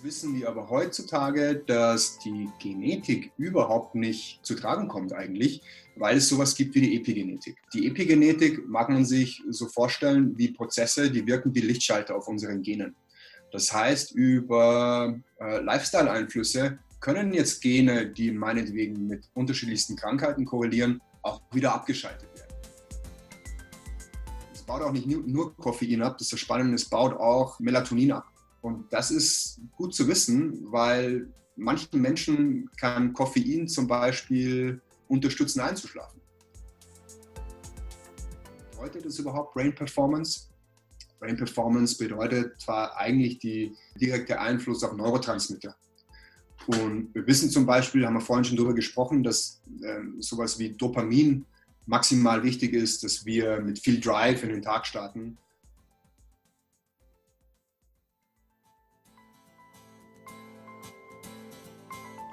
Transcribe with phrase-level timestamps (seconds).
[0.00, 5.60] Jetzt wissen wir aber heutzutage, dass die Genetik überhaupt nicht zu tragen kommt eigentlich,
[5.94, 7.58] weil es sowas gibt wie die Epigenetik.
[7.74, 12.62] Die Epigenetik mag man sich so vorstellen wie Prozesse, die wirken wie Lichtschalter auf unseren
[12.62, 12.96] Genen.
[13.52, 21.42] Das heißt, über äh, Lifestyle-Einflüsse können jetzt Gene, die meinetwegen mit unterschiedlichsten Krankheiten korrelieren, auch
[21.52, 22.54] wieder abgeschaltet werden.
[24.54, 28.12] Es baut auch nicht nur Koffein ab, das ist das Spannende, es baut auch Melatonin
[28.12, 28.29] ab.
[28.62, 36.20] Und das ist gut zu wissen, weil manchen Menschen kann Koffein zum Beispiel unterstützen, einzuschlafen.
[38.70, 40.48] Bedeutet das überhaupt Brain Performance?
[41.18, 45.76] Brain Performance bedeutet zwar eigentlich die direkte Einfluss auf Neurotransmitter.
[46.66, 50.70] Und wir wissen zum Beispiel, haben wir vorhin schon darüber gesprochen, dass äh, sowas wie
[50.70, 51.44] Dopamin
[51.86, 55.36] maximal wichtig ist, dass wir mit viel Drive in den Tag starten.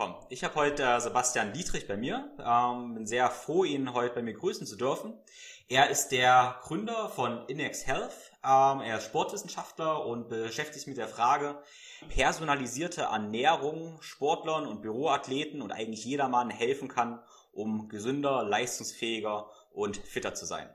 [0.00, 0.24] Willkommen.
[0.30, 2.30] Ich habe heute äh, Sebastian Dietrich bei mir.
[2.42, 5.12] Ähm, bin sehr froh, ihn heute bei mir grüßen zu dürfen.
[5.68, 8.32] Er ist der Gründer von Inex Health.
[8.42, 11.62] Ähm, er ist Sportwissenschaftler und beschäftigt sich mit der Frage,
[12.08, 17.20] personalisierte Ernährung Sportlern und Büroathleten und eigentlich jedermann helfen kann,
[17.52, 20.74] um gesünder, leistungsfähiger und fitter zu sein.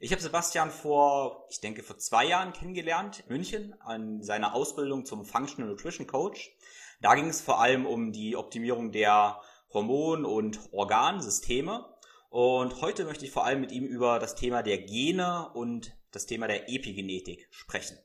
[0.00, 5.06] Ich habe Sebastian vor, ich denke, vor zwei Jahren kennengelernt in München an seiner Ausbildung
[5.06, 6.54] zum Functional Nutrition Coach.
[7.00, 9.40] Da ging es vor allem um die Optimierung der
[9.72, 11.84] Hormon- und Organsysteme.
[12.30, 16.26] Und heute möchte ich vor allem mit ihm über das Thema der Gene und das
[16.26, 17.98] Thema der Epigenetik sprechen.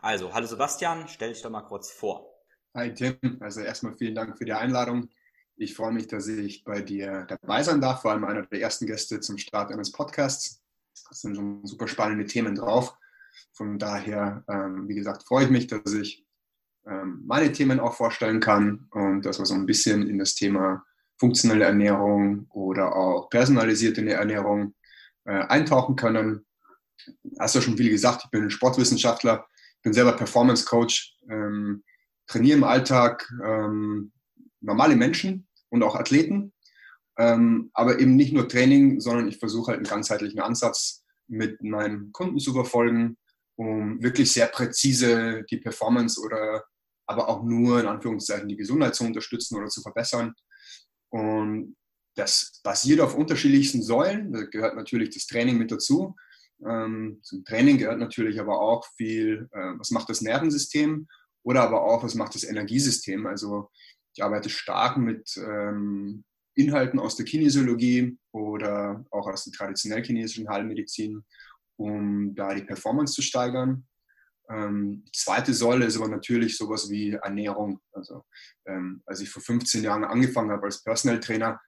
[0.00, 2.32] Also, hallo Sebastian, stell dich doch mal kurz vor.
[2.74, 5.10] Hi Tim, also erstmal vielen Dank für die Einladung.
[5.56, 8.86] Ich freue mich, dass ich bei dir dabei sein darf, vor allem einer der ersten
[8.86, 10.62] Gäste zum Start eines Podcasts.
[11.08, 12.96] Das sind schon super spannende Themen drauf.
[13.52, 16.24] Von daher, ähm, wie gesagt, freue ich mich, dass ich
[16.84, 20.84] meine Themen auch vorstellen kann und dass wir so ein bisschen in das Thema
[21.22, 24.74] funktionelle Ernährung oder auch personalisierte Ernährung
[25.24, 26.44] äh, eintauchen können.
[27.38, 29.46] Hast du schon viel gesagt, ich bin Sportwissenschaftler,
[29.82, 31.84] bin selber Performance Coach, ähm,
[32.26, 34.10] trainiere im Alltag ähm,
[34.60, 36.52] normale Menschen und auch Athleten,
[37.18, 42.10] ähm, aber eben nicht nur Training, sondern ich versuche halt einen ganzheitlichen Ansatz mit meinen
[42.12, 43.16] Kunden zu verfolgen,
[43.54, 46.64] um wirklich sehr präzise die Performance oder
[47.06, 50.34] aber auch nur in Anführungszeichen die Gesundheit zu unterstützen oder zu verbessern.
[51.10, 51.76] Und
[52.16, 54.32] das basiert auf unterschiedlichsten Säulen.
[54.32, 56.14] Da gehört natürlich das Training mit dazu.
[56.64, 61.08] Ähm, zum Training gehört natürlich aber auch viel, äh, was macht das Nervensystem
[61.42, 63.26] oder aber auch, was macht das Energiesystem.
[63.26, 63.70] Also
[64.14, 66.24] ich arbeite stark mit ähm,
[66.54, 71.24] Inhalten aus der Kinesiologie oder auch aus der traditionell chinesischen Heilmedizin,
[71.76, 73.86] um da die Performance zu steigern.
[74.52, 77.80] Ähm, die zweite Säule ist aber natürlich sowas wie Ernährung.
[77.92, 78.24] Also
[78.66, 81.60] ähm, als ich vor 15 Jahren angefangen habe als Personal Trainer,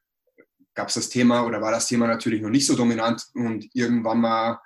[0.74, 4.20] gab es das Thema oder war das Thema natürlich noch nicht so dominant und irgendwann
[4.20, 4.60] mal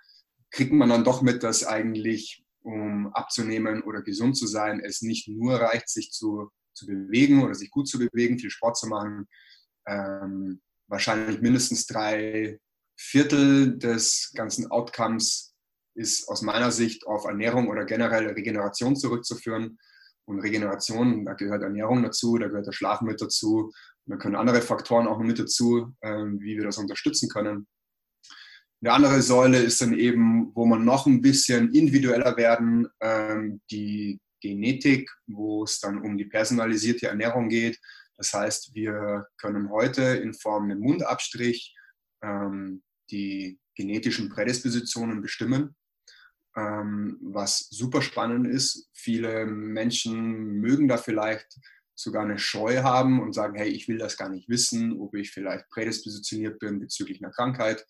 [0.51, 5.29] kriegt man dann doch mit, dass eigentlich, um abzunehmen oder gesund zu sein, es nicht
[5.29, 9.29] nur reicht, sich zu, zu bewegen oder sich gut zu bewegen, viel Sport zu machen.
[9.87, 12.59] Ähm, wahrscheinlich mindestens drei
[12.97, 15.48] Viertel des ganzen Outcomes
[15.99, 19.79] ist aus meiner Sicht auf Ernährung oder generell Regeneration zurückzuführen.
[20.27, 23.73] Und Regeneration, da gehört Ernährung dazu, da gehört der Schlaf mit dazu.
[24.07, 27.67] Und da können andere Faktoren auch mit dazu, ähm, wie wir das unterstützen können.
[28.81, 34.21] Eine andere Säule ist dann eben, wo man noch ein bisschen individueller werden, ähm, die
[34.41, 37.81] Genetik, wo es dann um die personalisierte Ernährung geht.
[38.17, 41.75] Das heißt, wir können heute in Form einem Mundabstrich
[42.23, 45.75] ähm, die genetischen Prädispositionen bestimmen
[47.21, 48.89] was super spannend ist.
[48.95, 51.47] Viele Menschen mögen da vielleicht
[51.95, 55.31] sogar eine Scheu haben und sagen, hey, ich will das gar nicht wissen, ob ich
[55.31, 57.85] vielleicht prädispositioniert bin bezüglich einer Krankheit.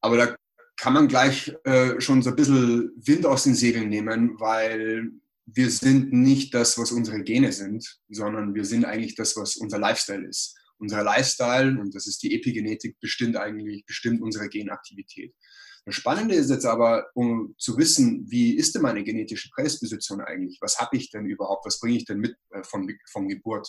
[0.00, 0.36] Aber da
[0.76, 5.10] kann man gleich äh, schon so ein bisschen Wind aus den Segeln nehmen, weil
[5.46, 9.78] wir sind nicht das, was unsere Gene sind, sondern wir sind eigentlich das, was unser
[9.78, 10.56] Lifestyle ist.
[10.78, 15.34] unser Lifestyle und das ist die Epigenetik, bestimmt eigentlich, bestimmt unsere Genaktivität.
[15.86, 20.58] Das Spannende ist jetzt aber, um zu wissen, wie ist denn meine genetische Prädisposition eigentlich?
[20.60, 21.66] Was habe ich denn überhaupt?
[21.66, 23.68] Was bringe ich denn mit äh, von, von Geburt?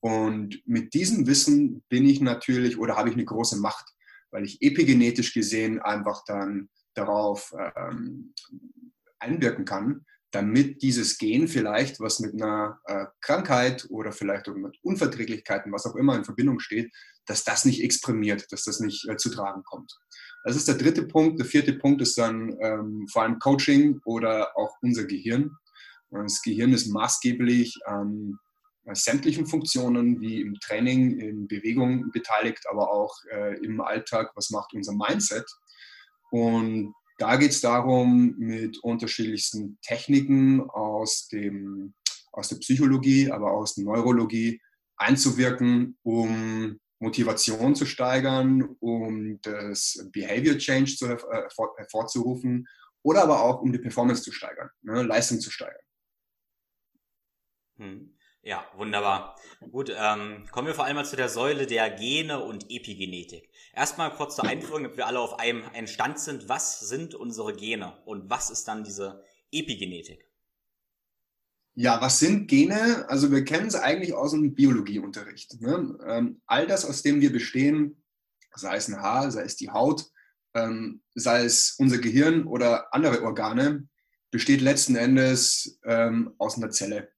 [0.00, 3.86] Und mit diesem Wissen bin ich natürlich oder habe ich eine große Macht,
[4.30, 8.34] weil ich epigenetisch gesehen einfach dann darauf ähm,
[9.18, 14.76] einwirken kann, damit dieses Gen vielleicht, was mit einer äh, Krankheit oder vielleicht auch mit
[14.82, 16.92] Unverträglichkeiten, was auch immer in Verbindung steht,
[17.24, 19.92] dass das nicht exprimiert, dass das nicht äh, zu tragen kommt.
[20.46, 21.40] Das ist der dritte Punkt.
[21.40, 25.50] Der vierte Punkt ist dann ähm, vor allem Coaching oder auch unser Gehirn.
[26.08, 28.38] Das Gehirn ist maßgeblich an
[28.84, 34.50] äh, sämtlichen Funktionen wie im Training, in Bewegung beteiligt, aber auch äh, im Alltag, was
[34.50, 35.50] macht unser Mindset.
[36.30, 41.92] Und da geht es darum, mit unterschiedlichsten Techniken aus, dem,
[42.30, 44.60] aus der Psychologie, aber aus der Neurologie
[44.96, 52.66] einzuwirken, um Motivation zu steigern, um das Behavior Change zu hervor, hervorzurufen
[53.02, 55.82] oder aber auch um die Performance zu steigern, ne, Leistung zu steigern.
[57.76, 58.16] Hm.
[58.42, 59.34] Ja, wunderbar.
[59.72, 63.50] Gut, ähm, kommen wir vor allem mal zu der Säule der Gene und Epigenetik.
[63.74, 66.48] Erstmal kurz zur Einführung, damit wir alle auf einem, einem Stand sind.
[66.48, 70.25] Was sind unsere Gene und was ist dann diese Epigenetik?
[71.78, 73.06] Ja, was sind Gene?
[73.10, 75.60] Also wir kennen es eigentlich aus dem Biologieunterricht.
[75.60, 75.98] Ne?
[76.06, 78.02] Ähm, all das, aus dem wir bestehen,
[78.54, 80.10] sei es ein Haar, sei es die Haut,
[80.54, 83.86] ähm, sei es unser Gehirn oder andere Organe,
[84.30, 87.10] besteht letzten Endes ähm, aus einer Zelle.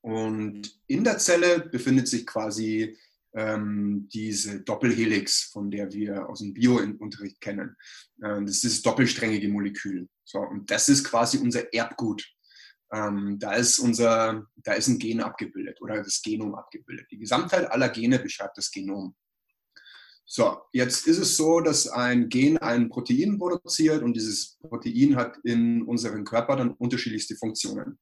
[0.00, 2.98] Und in der Zelle befindet sich quasi
[3.34, 7.76] ähm, diese Doppelhelix, von der wir aus dem Bio-Unterricht kennen.
[8.20, 10.08] Ähm, das ist das doppelsträngige Molekül.
[10.24, 12.35] So, und das ist quasi unser Erbgut.
[12.92, 17.08] Ähm, da, ist unser, da ist ein Gen abgebildet oder das Genom abgebildet.
[17.10, 19.16] Die Gesamtheit aller Gene beschreibt das Genom.
[20.28, 25.38] So, jetzt ist es so, dass ein Gen ein Protein produziert und dieses Protein hat
[25.44, 27.98] in unserem Körper dann unterschiedlichste Funktionen.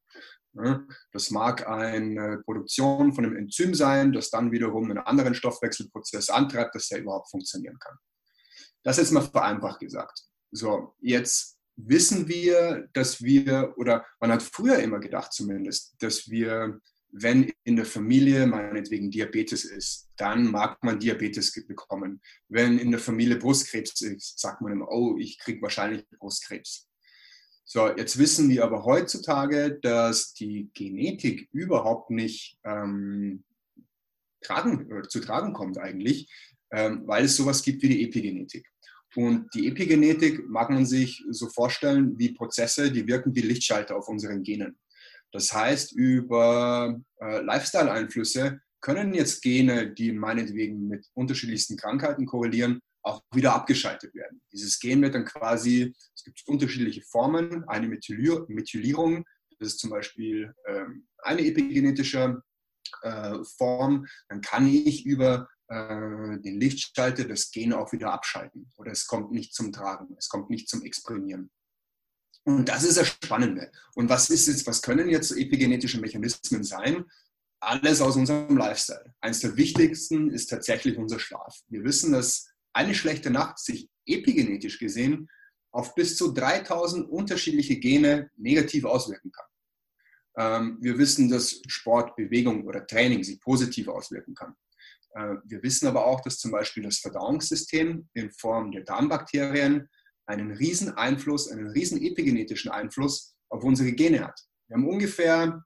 [1.13, 6.75] Das mag eine Produktion von einem Enzym sein, das dann wiederum einen anderen Stoffwechselprozess antreibt,
[6.75, 7.97] dass der überhaupt funktionieren kann.
[8.85, 10.23] Das ist mal vereinfacht gesagt.
[10.53, 16.81] So, jetzt wissen wir, dass wir, oder man hat früher immer gedacht zumindest, dass wir,
[17.11, 22.21] wenn in der Familie meinetwegen Diabetes ist, dann mag man Diabetes bekommen.
[22.49, 26.89] Wenn in der Familie Brustkrebs ist, sagt man immer, oh, ich kriege wahrscheinlich Brustkrebs.
[27.67, 33.43] So, jetzt wissen wir aber heutzutage, dass die Genetik überhaupt nicht ähm,
[34.43, 36.31] tragen, äh, zu tragen kommt eigentlich,
[36.73, 38.71] ähm, weil es sowas gibt wie die Epigenetik.
[39.17, 44.09] Und die Epigenetik mag man sich so vorstellen wie Prozesse, die wirken wie Lichtschalter auf
[44.09, 44.79] unseren Genen.
[45.33, 53.23] Das heißt, über äh, Lifestyle-Einflüsse können jetzt Gene, die meinetwegen mit unterschiedlichsten Krankheiten korrelieren, auch
[53.35, 54.41] wieder abgeschaltet werden.
[54.53, 59.25] Dieses Gen wird dann quasi, es gibt unterschiedliche Formen, eine Methylier Methylierung,
[59.59, 62.43] das ist zum Beispiel ähm, eine epigenetische
[63.03, 69.07] äh, Form, dann kann ich über den Lichtschalter das Gen auch wieder abschalten oder es
[69.07, 71.51] kommt nicht zum Tragen, es kommt nicht zum Exprimieren.
[72.45, 73.73] Und das ist das Spannende.
[73.95, 77.05] Und was ist jetzt, was können jetzt epigenetische Mechanismen sein?
[77.61, 79.15] Alles aus unserem Lifestyle.
[79.21, 81.59] Eines der wichtigsten ist tatsächlich unser Schlaf.
[81.69, 85.31] Wir wissen, dass eine schlechte Nacht sich epigenetisch gesehen
[85.71, 89.47] auf bis zu 3000 unterschiedliche Gene negativ auswirken kann.
[90.37, 94.55] Ähm, wir wissen, dass Sport, Bewegung oder Training sich positiv auswirken kann.
[95.15, 99.89] Äh, wir wissen aber auch, dass zum Beispiel das Verdauungssystem in Form der Darmbakterien
[100.27, 104.41] einen riesen Einfluss, einen riesen epigenetischen Einfluss auf unsere Gene hat.
[104.69, 105.65] Wir haben ungefähr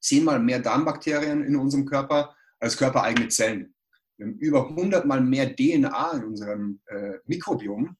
[0.00, 3.74] zehnmal mehr Darmbakterien in unserem Körper als körpereigene Zellen.
[4.16, 7.96] Wir haben über 100 mal mehr DNA in unserem äh, Mikrobiom,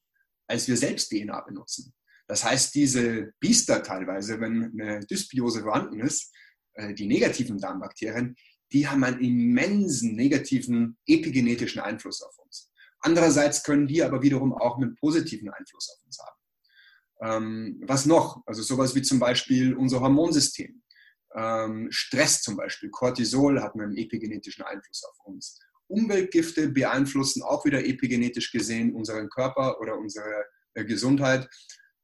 [0.49, 1.93] als wir selbst DNA benutzen.
[2.27, 6.33] Das heißt, diese Biester teilweise, wenn eine Dysbiose vorhanden ist,
[6.75, 8.37] äh, die negativen Darmbakterien,
[8.73, 12.71] die haben einen immensen negativen epigenetischen Einfluss auf uns.
[13.01, 16.39] Andererseits können die aber wiederum auch einen positiven Einfluss auf uns haben.
[17.21, 18.43] Ähm, was noch?
[18.47, 20.83] Also sowas wie zum Beispiel unser Hormonsystem.
[21.35, 25.59] Ähm, Stress zum Beispiel, Cortisol hat einen epigenetischen Einfluss auf uns.
[25.89, 30.45] Umweltgifte beeinflussen auch wieder epigenetisch gesehen unseren Körper oder unsere
[30.75, 31.49] äh, Gesundheit,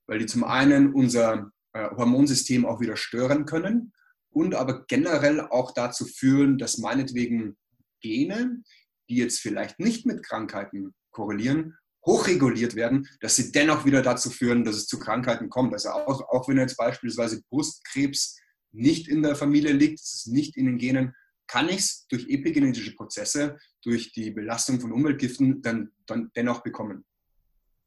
[0.07, 3.93] weil die zum einen unser äh, Hormonsystem auch wieder stören können
[4.35, 7.57] und aber generell auch dazu führen, dass meinetwegen
[8.01, 8.63] Gene,
[9.09, 14.65] die jetzt vielleicht nicht mit Krankheiten korrelieren, hochreguliert werden, dass sie dennoch wieder dazu führen,
[14.65, 15.73] dass es zu Krankheiten kommt.
[15.73, 18.39] Also auch, auch wenn jetzt beispielsweise Brustkrebs
[18.73, 21.15] nicht in der Familie liegt, es ist nicht in den Genen,
[21.47, 27.05] kann ich es durch epigenetische Prozesse durch die Belastung von Umweltgiften dann, dann dennoch bekommen.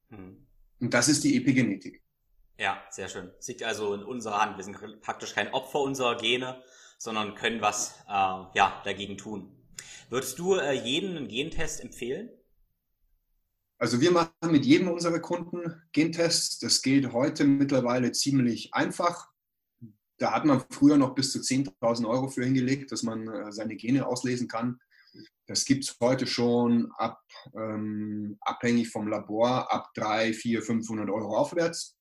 [0.09, 0.47] Mhm.
[0.79, 2.01] Und das ist die Epigenetik.
[2.59, 3.31] Ja, sehr schön.
[3.37, 4.57] Es liegt also in unserer Hand.
[4.57, 6.63] Wir sind praktisch kein Opfer unserer Gene,
[6.97, 9.55] sondern können was äh, ja, dagegen tun.
[10.09, 12.29] Würdest du äh, jeden einen Gentest empfehlen?
[13.77, 16.57] Also wir machen mit jedem unserer Kunden Gentests.
[16.57, 19.29] Das geht heute mittlerweile ziemlich einfach.
[20.17, 23.75] Da hat man früher noch bis zu 10.000 Euro für hingelegt, dass man äh, seine
[23.75, 24.79] Gene auslesen kann.
[25.45, 27.21] Das gibt es heute schon ab,
[27.55, 31.97] ähm, abhängig vom Labor, ab 3, 4, 500 Euro aufwärts.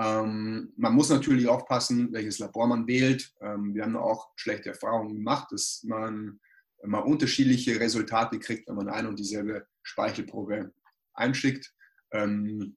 [0.00, 3.34] Ähm, man muss natürlich aufpassen, welches Labor man wählt.
[3.40, 6.40] Ähm, wir haben auch schlechte Erfahrungen gemacht, dass man
[6.82, 10.72] mal unterschiedliche Resultate kriegt, wenn man eine und dieselbe Speichelprobe
[11.12, 11.74] einschickt.
[12.12, 12.76] Ähm,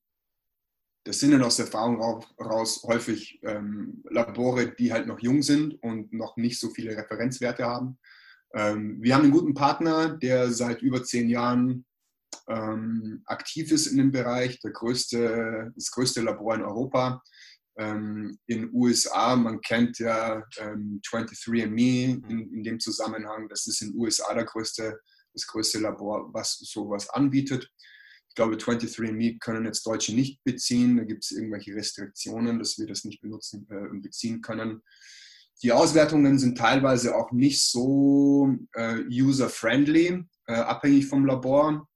[1.06, 2.02] das sind dann aus der Erfahrung
[2.40, 7.66] raus häufig ähm, Labore, die halt noch jung sind und noch nicht so viele Referenzwerte
[7.66, 8.00] haben.
[8.54, 11.86] Ähm, wir haben einen guten Partner, der seit über zehn Jahren
[12.48, 17.22] ähm, aktiv ist in dem Bereich, der größte, das größte Labor in Europa.
[17.78, 23.96] Ähm, in USA, man kennt ja ähm, 23andMe in, in, dem Zusammenhang, das ist in
[23.96, 25.00] USA der größte,
[25.34, 27.68] das größte Labor, was sowas anbietet.
[28.30, 32.86] Ich glaube, 23andMe können jetzt Deutsche nicht beziehen, da gibt es irgendwelche Restriktionen, dass wir
[32.86, 34.82] das nicht benutzen äh, beziehen können.
[35.64, 41.88] Die Auswertungen sind teilweise auch nicht so äh, user-friendly, äh, abhängig vom Labor.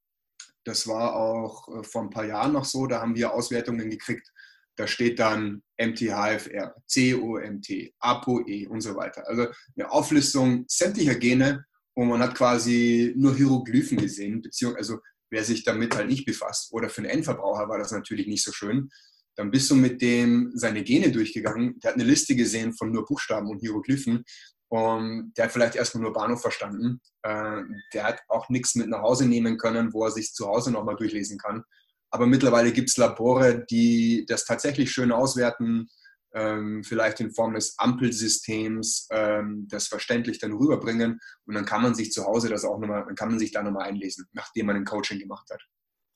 [0.68, 2.88] Das war auch äh, vor ein paar Jahren noch so.
[2.88, 4.30] Da haben wir Auswertungen gekriegt.
[4.76, 9.28] Da steht dann MTHFR, COMT, ApoE und so weiter.
[9.28, 15.44] Also eine Auflistung sämtlicher Gene und man hat quasi nur Hieroglyphen gesehen, beziehungsweise also wer
[15.44, 16.72] sich damit halt nicht befasst.
[16.74, 18.90] Oder für einen Endverbraucher war das natürlich nicht so schön.
[19.36, 21.80] Dann bist du mit dem seine Gene durchgegangen.
[21.80, 24.26] Der hat eine Liste gesehen von nur Buchstaben und Hieroglyphen.
[24.70, 27.00] Und der hat vielleicht erstmal nur Bahnhof verstanden.
[27.24, 27.62] Äh,
[27.94, 30.96] der hat auch nichts mit nach Hause nehmen können, wo er sich zu Hause nochmal
[30.96, 31.64] durchlesen kann.
[32.10, 35.90] Aber mittlerweile gibt es Labore, die das tatsächlich schön auswerten,
[36.34, 41.20] ähm, vielleicht in Form des Ampelsystems, ähm, das verständlich dann rüberbringen.
[41.46, 43.64] Und dann kann man sich zu Hause das auch nochmal, dann kann man sich da
[43.64, 45.62] nochmal einlesen, nachdem man ein Coaching gemacht hat.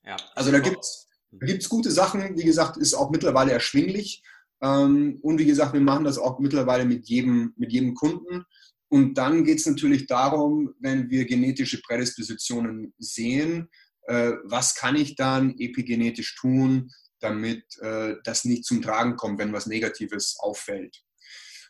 [0.03, 0.17] Ja.
[0.35, 2.37] Also da gibt es gibt's gute Sachen.
[2.37, 4.23] Wie gesagt, ist auch mittlerweile erschwinglich.
[4.61, 8.45] Ähm, und wie gesagt, wir machen das auch mittlerweile mit jedem, mit jedem Kunden.
[8.89, 13.69] Und dann geht es natürlich darum, wenn wir genetische Prädispositionen sehen,
[14.07, 19.53] äh, was kann ich dann epigenetisch tun, damit äh, das nicht zum Tragen kommt, wenn
[19.53, 21.03] was Negatives auffällt.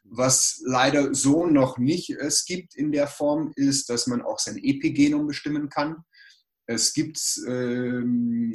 [0.04, 4.58] Was leider so noch nicht es gibt in der Form, ist, dass man auch sein
[4.58, 5.98] Epigenom bestimmen kann.
[6.66, 8.52] Es gibt ähm,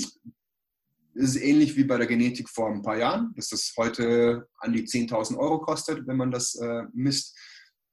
[1.19, 4.73] es ist ähnlich wie bei der Genetik vor ein paar Jahren, dass das heute an
[4.73, 7.37] die 10.000 Euro kostet, wenn man das äh, misst.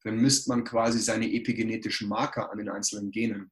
[0.03, 3.51] Dann misst man quasi seine epigenetischen Marker an den einzelnen Genen.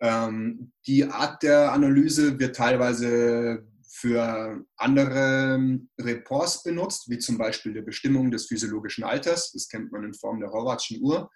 [0.00, 7.74] Ähm, die Art der Analyse wird teilweise für andere ähm, Reports benutzt, wie zum Beispiel
[7.74, 9.52] der Bestimmung des physiologischen Alters.
[9.52, 11.30] Das kennt man in Form der Horvatschen Uhr.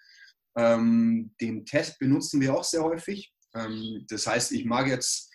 [0.57, 3.33] Ähm, den Test benutzen wir auch sehr häufig.
[3.55, 5.31] Ähm, das heißt, ich mag jetzt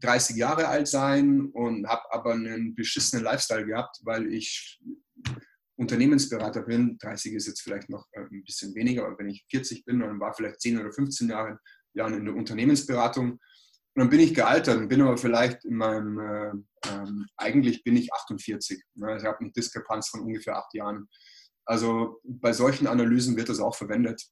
[0.00, 4.80] 30 Jahre alt sein und habe aber einen beschissenen Lifestyle gehabt, weil ich
[5.76, 6.98] Unternehmensberater bin.
[6.98, 10.20] 30 ist jetzt vielleicht noch äh, ein bisschen weniger, aber wenn ich 40 bin, dann
[10.20, 11.58] war vielleicht 10 oder 15 Jahre
[11.94, 13.32] Jahren in der Unternehmensberatung.
[13.32, 13.40] Und
[14.02, 16.52] dann bin ich gealtert und bin aber vielleicht in meinem, äh,
[16.90, 18.82] ähm, eigentlich bin ich 48.
[18.94, 19.16] Ne?
[19.18, 21.08] Ich habe eine Diskrepanz von ungefähr acht Jahren.
[21.64, 24.22] Also bei solchen Analysen wird das auch verwendet.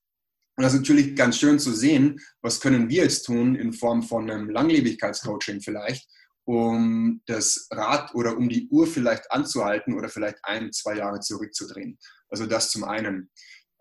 [0.57, 4.03] Und das ist natürlich ganz schön zu sehen, was können wir jetzt tun in Form
[4.03, 6.09] von einem Langlebigkeitscoaching vielleicht,
[6.45, 11.99] um das Rad oder um die Uhr vielleicht anzuhalten oder vielleicht ein, zwei Jahre zurückzudrehen.
[12.31, 13.31] Also das zum einen.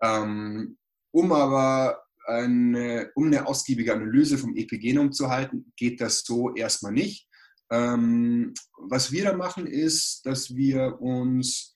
[0.02, 0.76] Ähm,
[1.12, 6.92] um aber eine, um eine ausgiebige Analyse vom Epigenom zu halten, geht das so erstmal
[6.92, 7.28] nicht.
[7.70, 11.72] Ähm, was wir da machen, ist, dass wir uns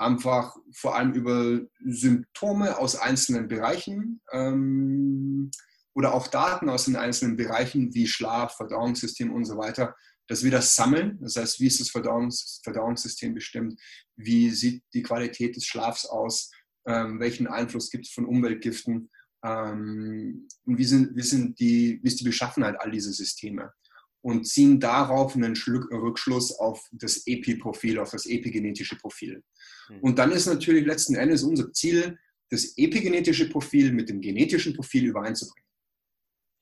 [0.00, 5.50] einfach vor allem über Symptome aus einzelnen Bereichen ähm,
[5.94, 9.94] oder auch Daten aus den einzelnen Bereichen wie Schlaf, Verdauungssystem und so weiter,
[10.26, 11.18] dass wir das sammeln.
[11.20, 13.80] Das heißt, wie ist das Verdauungs Verdauungssystem bestimmt?
[14.16, 16.50] Wie sieht die Qualität des Schlafs aus?
[16.86, 19.10] Ähm, welchen Einfluss gibt es von Umweltgiften?
[19.44, 23.72] Ähm, und wie, sind, wie, sind die, wie ist die Beschaffenheit all dieser Systeme?
[24.22, 29.42] Und ziehen darauf einen Rückschluss auf das Epi-Profil, auf das epigenetische Profil.
[29.88, 30.00] Mhm.
[30.00, 32.18] Und dann ist natürlich letzten Endes unser Ziel,
[32.50, 35.68] das epigenetische Profil mit dem genetischen Profil übereinzubringen.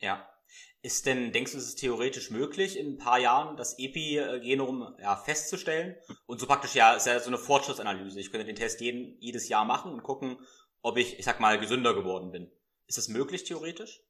[0.00, 0.28] Ja.
[0.80, 5.16] Ist denn, denkst du, ist es theoretisch möglich, in ein paar Jahren das Epigenom ja,
[5.16, 5.96] festzustellen?
[6.26, 8.20] Und so praktisch ja, ist ja so eine Fortschrittsanalyse.
[8.20, 10.38] Ich könnte den Test jeden, jedes Jahr machen und gucken,
[10.80, 12.48] ob ich, ich sag mal, gesünder geworden bin.
[12.86, 14.04] Ist das möglich theoretisch?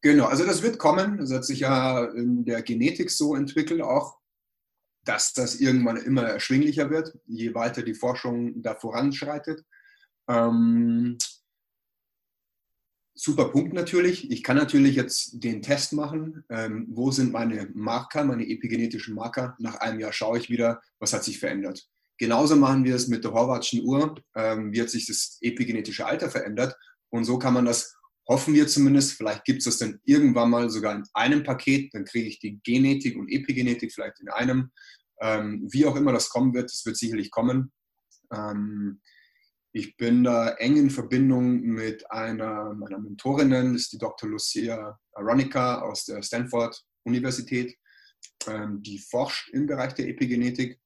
[0.00, 1.18] Genau, also das wird kommen.
[1.18, 4.18] Das hat sich ja in der Genetik so entwickelt auch,
[5.04, 9.64] dass das irgendwann immer erschwinglicher wird, je weiter die Forschung da voranschreitet.
[10.28, 11.18] Ähm,
[13.14, 14.30] super Punkt natürlich.
[14.30, 16.44] Ich kann natürlich jetzt den Test machen.
[16.48, 19.56] Ähm, wo sind meine Marker, meine epigenetischen Marker?
[19.58, 21.88] Nach einem Jahr schaue ich wieder, was hat sich verändert.
[22.18, 24.14] Genauso machen wir es mit der Horvatschen Uhr.
[24.34, 26.76] Ähm, wie hat sich das epigenetische Alter verändert?
[27.10, 27.96] Und so kann man das,
[28.28, 31.94] hoffen wir zumindest, vielleicht gibt es das dann irgendwann mal sogar in einem Paket.
[31.94, 34.70] Dann kriege ich die Genetik und Epigenetik vielleicht in einem.
[35.20, 37.72] Ähm, wie auch immer das kommen wird, das wird sicherlich kommen.
[38.32, 39.00] Ähm,
[39.72, 44.28] ich bin da eng in Verbindung mit einer meiner Mentorinnen, ist die Dr.
[44.28, 47.76] Lucia Aronica aus der Stanford Universität.
[48.46, 50.78] Ähm, die forscht im Bereich der Epigenetik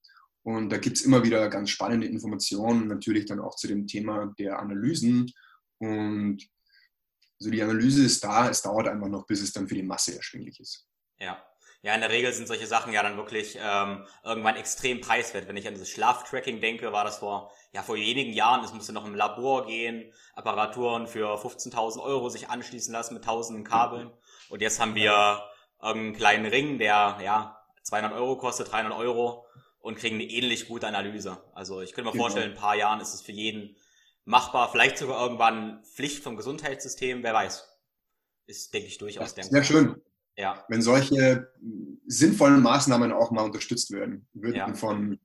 [0.43, 4.35] und da gibt es immer wieder ganz spannende Informationen, natürlich dann auch zu dem Thema
[4.39, 5.31] der Analysen.
[5.79, 6.49] Und
[7.43, 10.15] also die Analyse ist da, es dauert einfach noch, bis es dann für die Masse
[10.15, 10.87] erschwinglich ist.
[11.19, 11.43] Ja.
[11.85, 15.49] Ja, in der Regel sind solche Sachen ja dann wirklich ähm, irgendwann extrem preiswert.
[15.49, 18.65] Wenn ich an dieses Schlaftracking denke, war das vor, ja, vor wenigen Jahren.
[18.65, 23.65] Es musste noch im Labor gehen, Apparaturen für 15.000 Euro sich anschließen lassen mit tausenden
[23.65, 24.13] Kabeln.
[24.49, 25.43] Und jetzt haben wir
[25.83, 29.45] irgendeinen kleinen Ring, der, ja, 200 Euro kostet, 300 Euro
[29.81, 31.43] und kriegen eine ähnlich gute Analyse.
[31.53, 32.25] Also ich könnte mir genau.
[32.25, 33.75] vorstellen, in ein paar Jahren ist es für jeden
[34.25, 34.71] machbar.
[34.71, 37.69] Vielleicht sogar irgendwann Pflicht vom Gesundheitssystem, wer weiß.
[38.47, 39.63] Ist, denke ich, durchaus denkbar.
[39.63, 40.03] Sehr schön.
[40.37, 40.65] Ja.
[40.69, 41.53] Wenn solche
[42.07, 44.75] sinnvollen Maßnahmen auch mal unterstützt werden würden ja.
[44.75, 45.21] von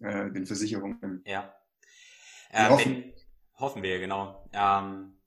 [0.00, 1.22] äh, den Versicherungen.
[1.24, 1.54] Ja.
[2.50, 2.94] Äh, hoffen.
[2.94, 3.14] Wenn,
[3.54, 4.48] hoffen wir, genau.
[4.52, 5.18] Ähm,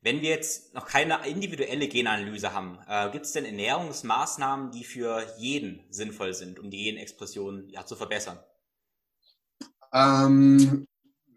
[0.00, 5.24] wenn wir jetzt noch keine individuelle Genanalyse haben, äh, gibt es denn Ernährungsmaßnahmen, die für
[5.38, 8.40] jeden sinnvoll sind, um die Genexpression ja, zu verbessern?
[9.92, 10.88] Ähm,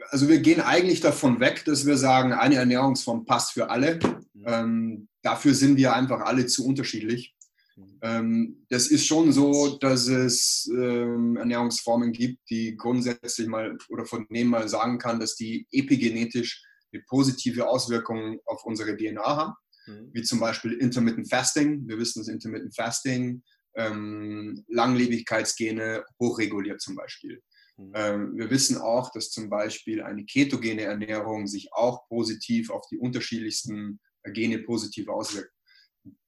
[0.09, 3.99] also wir gehen eigentlich davon weg, dass wir sagen, eine Ernährungsform passt für alle.
[4.33, 4.43] Mhm.
[4.45, 7.35] Ähm, dafür sind wir einfach alle zu unterschiedlich.
[7.75, 7.99] Mhm.
[8.01, 14.27] Ähm, das ist schon so, dass es ähm, Ernährungsformen gibt, die grundsätzlich mal oder von
[14.29, 19.53] denen mal sagen kann, dass die epigenetisch eine positive Auswirkung auf unsere DNA haben,
[19.87, 20.09] mhm.
[20.13, 21.87] wie zum Beispiel Intermittent Fasting.
[21.87, 23.43] Wir wissen, dass Intermittent Fasting
[23.75, 27.41] ähm, Langlebigkeitsgene hochreguliert zum Beispiel.
[27.77, 27.91] Mhm.
[27.93, 32.97] Ähm, wir wissen auch, dass zum Beispiel eine ketogene Ernährung sich auch positiv auf die
[32.97, 33.99] unterschiedlichsten
[34.33, 35.51] Gene positiv auswirkt.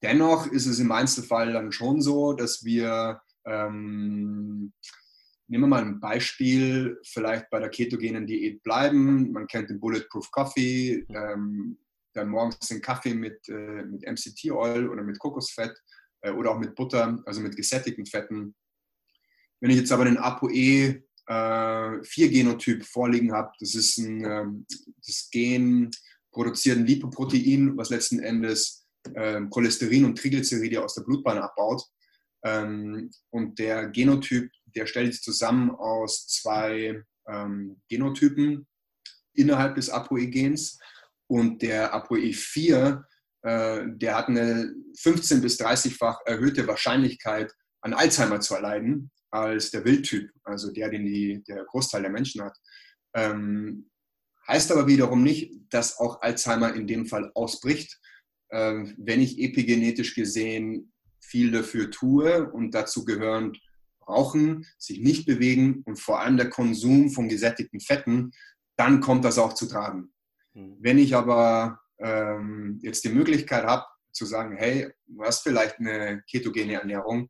[0.02, 4.74] Dennoch ist es im Einzelfall dann schon so, dass wir, ähm,
[5.48, 9.32] nehmen wir mal ein Beispiel, vielleicht bei der ketogenen Diät bleiben.
[9.32, 11.78] Man kennt den Bulletproof Coffee, ähm,
[12.14, 15.76] dann morgens den Kaffee mit, äh, mit MCT-Oil oder mit Kokosfett
[16.22, 18.56] äh, oder auch mit Butter, also mit gesättigten Fetten.
[19.60, 24.66] Wenn ich jetzt aber den ApoE äh, 4-Genotyp vorliegen habe, das ist ein ähm,
[25.06, 25.92] das Gen
[26.32, 28.86] produziert ein Lipoprotein, was letzten Endes
[29.16, 31.84] ähm, Cholesterin und Triglyceride aus der Blutbahn abbaut.
[32.44, 38.68] Ähm, und der Genotyp, der stellt sich zusammen aus zwei ähm, Genotypen
[39.34, 40.78] innerhalb des ApoE-Gens.
[41.28, 43.04] Und der ApoE4,
[43.42, 49.86] äh, der hat eine 15 bis 30-fach erhöhte Wahrscheinlichkeit, an Alzheimer zu erleiden, als der
[49.86, 52.58] Wildtyp, also der, den die, der Großteil der Menschen hat.
[53.14, 53.90] Ähm,
[54.48, 58.00] heißt aber wiederum nicht, dass auch Alzheimer in dem Fall ausbricht,
[58.52, 63.54] ähm, wenn ich epigenetisch gesehen viel dafür tue und dazu gehören
[64.08, 68.32] Rauchen, sich nicht bewegen und vor allem der Konsum von gesättigten Fetten,
[68.78, 70.14] dann kommt das auch zu tragen.
[70.54, 70.78] Mhm.
[70.80, 76.24] Wenn ich aber ähm, jetzt die Möglichkeit habe zu sagen, hey, du hast vielleicht eine
[76.30, 77.30] ketogene Ernährung,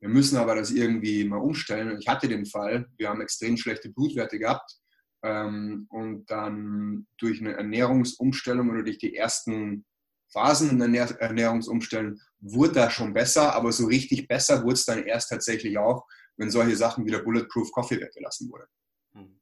[0.00, 1.98] wir müssen aber das irgendwie mal umstellen.
[1.98, 4.70] Ich hatte den Fall, wir haben extrem schlechte Blutwerte gehabt
[5.22, 9.84] ähm, und dann durch eine Ernährungsumstellung oder durch die ersten
[10.32, 15.04] Phasen in der Ernährungsumstellung wurde das schon besser, aber so richtig besser wurde es dann
[15.04, 16.06] erst tatsächlich auch,
[16.36, 18.66] wenn solche Sachen wie der Bulletproof Coffee weggelassen wurde.
[19.14, 19.40] Hm.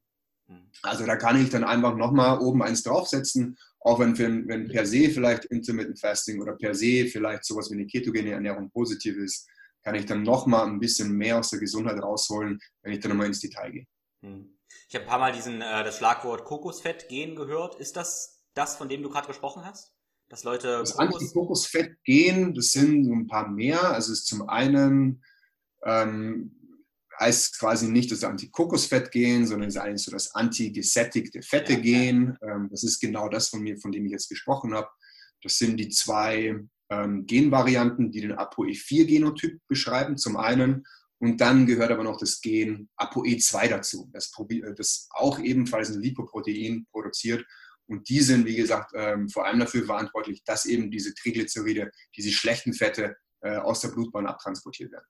[0.48, 0.70] Hm.
[0.82, 5.10] Also da kann ich dann einfach nochmal oben eins draufsetzen, auch wenn, wenn per se
[5.10, 9.48] vielleicht Intermittent Fasting oder per se vielleicht sowas wie eine ketogene Ernährung positiv ist,
[9.84, 13.26] kann ich dann nochmal ein bisschen mehr aus der Gesundheit rausholen, wenn ich dann nochmal
[13.26, 13.86] ins Detail gehe.
[14.22, 14.58] Hm.
[14.88, 17.76] Ich habe ein paar Mal diesen, äh, das Schlagwort Kokosfett gehen gehört.
[17.76, 19.94] Ist das das, von dem du gerade gesprochen hast?
[20.28, 20.78] dass Leute.
[20.78, 23.92] Das Antikokosfett gehen, das sind ein paar mehr.
[23.92, 25.22] Also es ist zum einen
[25.84, 26.80] ähm,
[27.20, 31.78] heißt quasi nicht das Antikokosfett gehen, sondern es ist eigentlich so das antigesättigte Fette ja,
[31.78, 32.36] gehen.
[32.42, 34.88] Ähm, das ist genau das von mir, von dem ich jetzt gesprochen habe.
[35.42, 36.56] Das sind die zwei
[36.90, 40.84] ähm, Genvarianten, die den ApoE4-Genotyp beschreiben, zum einen.
[41.18, 44.32] Und dann gehört aber noch das Gen ApoE2 dazu, das,
[44.76, 47.46] das auch ebenfalls ein Lipoprotein produziert
[47.86, 52.30] Und die sind, wie gesagt, ähm, vor allem dafür verantwortlich, dass eben diese Triglyceride, diese
[52.30, 55.06] schlechten Fette äh, aus der Blutbahn abtransportiert werden.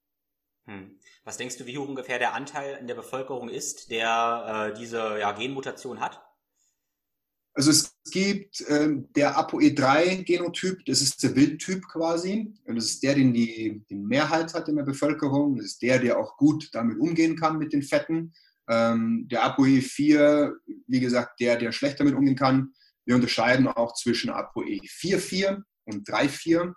[0.67, 0.99] Hm.
[1.25, 5.33] Was denkst du, wie ungefähr der Anteil in der Bevölkerung ist, der äh, diese ja,
[5.33, 6.24] Genmutation hat?
[7.57, 12.53] Also es gibt ähm, der ApoE3-Genotyp, das ist der Wildtyp quasi.
[12.65, 15.57] Und das ist der, den die, die Mehrheit hat in der Bevölkerung.
[15.57, 18.33] Das ist der, der auch gut damit umgehen kann mit den Fetten.
[18.69, 20.53] Ähm, der ApoE4,
[20.89, 22.73] wie gesagt, der, der schlecht damit umgehen kann.
[23.07, 26.73] Wir unterscheiden auch zwischen ApoE4-4 und 3-4,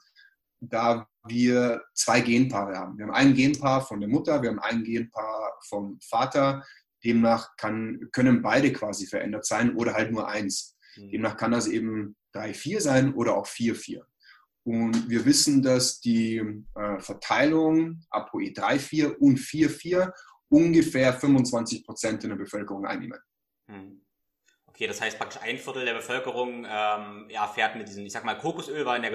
[0.60, 2.98] da wir zwei Genpaare haben.
[2.98, 6.64] Wir haben ein Genpaar von der Mutter, wir haben ein Genpaar vom Vater.
[7.08, 10.78] Demnach kann, können beide quasi verändert sein oder halt nur eins.
[10.98, 11.12] Mhm.
[11.12, 14.02] Demnach kann das eben 3-4 sein oder auch 4-4.
[14.64, 16.38] Und wir wissen, dass die
[16.76, 20.12] äh, Verteilung ApoE 3-4 und 4-4
[20.50, 23.20] ungefähr 25 Prozent in der Bevölkerung einnehmen.
[23.68, 24.02] Mhm.
[24.66, 28.26] Okay, das heißt praktisch ein Viertel der Bevölkerung ähm, ja, fährt mit diesem, ich sag
[28.26, 29.12] mal, Kokosöl war in der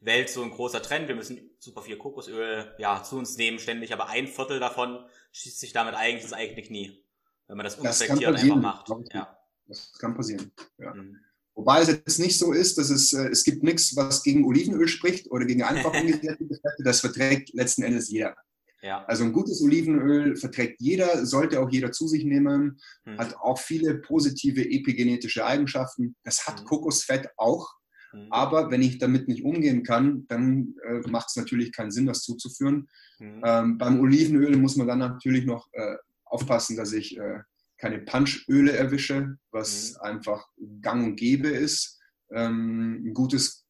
[0.00, 1.08] Gesundheitswelt so ein großer Trend.
[1.08, 5.60] Wir müssen super viel Kokosöl ja, zu uns nehmen ständig, aber ein Viertel davon schießt
[5.60, 7.04] sich damit eigentlich das eigene Knie,
[7.46, 8.88] wenn man das unreflektiert einfach macht.
[9.12, 9.36] Ja.
[9.66, 10.52] Das kann passieren.
[10.78, 10.94] Ja.
[10.94, 11.16] Mhm.
[11.54, 14.88] Wobei es jetzt nicht so ist, dass es, äh, es gibt nichts, was gegen Olivenöl
[14.88, 16.82] spricht oder gegen einfach ungesättigte Fette.
[16.82, 18.34] Das verträgt letzten Endes jeder.
[18.82, 19.04] Ja.
[19.04, 23.18] Also ein gutes Olivenöl verträgt jeder, sollte auch jeder zu sich nehmen, mhm.
[23.18, 26.16] hat auch viele positive epigenetische Eigenschaften.
[26.24, 26.64] Das hat mhm.
[26.64, 27.68] Kokosfett auch.
[28.12, 28.26] Mhm.
[28.30, 32.22] Aber wenn ich damit nicht umgehen kann, dann äh, macht es natürlich keinen Sinn, das
[32.22, 32.88] zuzuführen.
[33.18, 33.42] Mhm.
[33.44, 37.40] Ähm, beim Olivenöl muss man dann natürlich noch äh, aufpassen, dass ich äh,
[37.78, 40.00] keine Punchöle erwische, was mhm.
[40.02, 40.46] einfach
[40.80, 41.98] gang und gäbe ist.
[42.32, 43.66] Ähm, ein gutes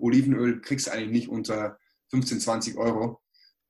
[0.00, 1.78] Olivenöl kriegst du eigentlich nicht unter
[2.10, 3.20] 15, 20 Euro.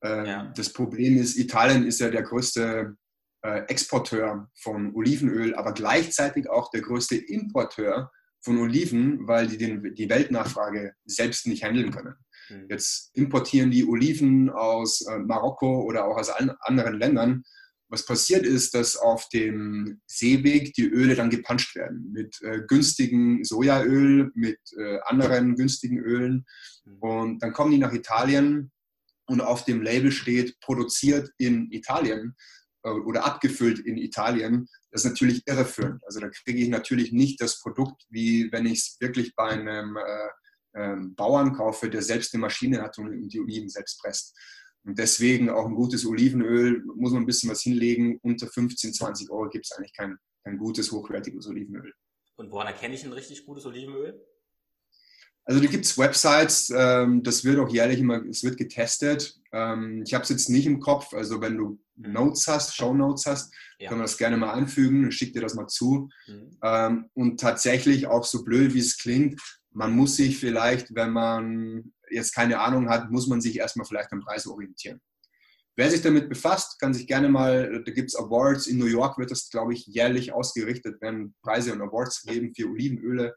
[0.02, 0.52] Ähm, ja.
[0.56, 2.96] Das Problem ist, Italien ist ja der größte
[3.42, 8.10] äh, Exporteur von Olivenöl, aber gleichzeitig auch der größte Importeur
[8.48, 12.14] von Oliven, weil die den, die Weltnachfrage selbst nicht handeln können.
[12.48, 12.66] Mhm.
[12.68, 17.44] Jetzt importieren die Oliven aus äh, Marokko oder auch aus anderen Ländern
[17.88, 23.44] was passiert ist, dass auf dem Seeweg die Öle dann gepanscht werden mit äh, günstigen
[23.44, 26.44] Sojaöl, mit äh, anderen günstigen Ölen.
[26.84, 26.98] Mhm.
[26.98, 28.70] Und dann kommen die nach Italien
[29.26, 32.34] und auf dem Label steht produziert in Italien
[32.82, 34.68] äh, oder abgefüllt in Italien.
[34.90, 36.02] Das ist natürlich irreführend.
[36.04, 39.96] Also da kriege ich natürlich nicht das Produkt, wie wenn ich es wirklich bei einem
[39.96, 40.28] äh,
[40.74, 44.36] ähm, Bauern kaufe, der selbst eine Maschine hat und die Oliven selbst presst.
[44.84, 48.18] Und deswegen auch ein gutes Olivenöl, muss man ein bisschen was hinlegen.
[48.22, 51.92] Unter 15, 20 Euro gibt es eigentlich kein, kein gutes, hochwertiges Olivenöl.
[52.36, 54.24] Und woran erkenne ich ein richtig gutes Olivenöl?
[55.48, 59.40] Also da gibt es Websites, ähm, das wird auch jährlich immer, es wird getestet.
[59.50, 62.12] Ähm, ich habe es jetzt nicht im Kopf, also wenn du mhm.
[62.12, 63.88] Notes hast, Show Notes hast, ja.
[63.88, 66.10] können wir das gerne mal anfügen, schick dir das mal zu.
[66.26, 66.58] Mhm.
[66.62, 69.40] Ähm, und tatsächlich auch so blöd, wie es klingt,
[69.72, 74.12] man muss sich vielleicht, wenn man jetzt keine Ahnung hat, muss man sich erstmal vielleicht
[74.12, 75.00] am Preis orientieren.
[75.76, 79.16] Wer sich damit befasst, kann sich gerne mal, da gibt es Awards, in New York
[79.16, 83.34] wird das, glaube ich, jährlich ausgerichtet, werden Preise und Awards geben für Olivenöle.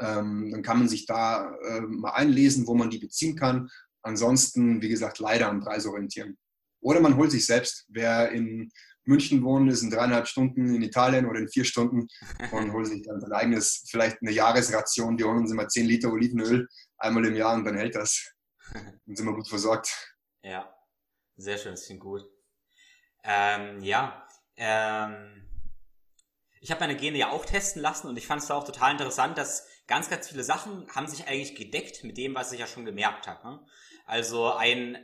[0.00, 3.68] Ähm, dann kann man sich da äh, mal einlesen, wo man die beziehen kann.
[4.02, 6.36] Ansonsten, wie gesagt, leider am Preis orientieren.
[6.80, 7.86] Oder man holt sich selbst.
[7.88, 8.70] Wer in
[9.06, 12.08] München wohnt, ist in dreieinhalb Stunden in Italien oder in vier Stunden
[12.52, 15.16] und holt sich dann sein eigenes, vielleicht eine Jahresration.
[15.16, 18.32] Die holen uns immer 10 Liter Olivenöl einmal im Jahr und dann hält das.
[18.72, 19.92] Dann sind wir gut versorgt.
[20.42, 20.74] Ja,
[21.36, 22.22] sehr schön, das klingt gut.
[23.24, 24.26] Ähm, ja,
[24.56, 25.48] ähm,
[26.60, 28.92] ich habe meine Gene ja auch testen lassen und ich fand es da auch total
[28.92, 32.66] interessant, dass ganz, ganz viele Sachen haben sich eigentlich gedeckt mit dem, was ich ja
[32.66, 33.48] schon gemerkt habe.
[33.48, 33.66] Ne?
[34.06, 34.98] Also ein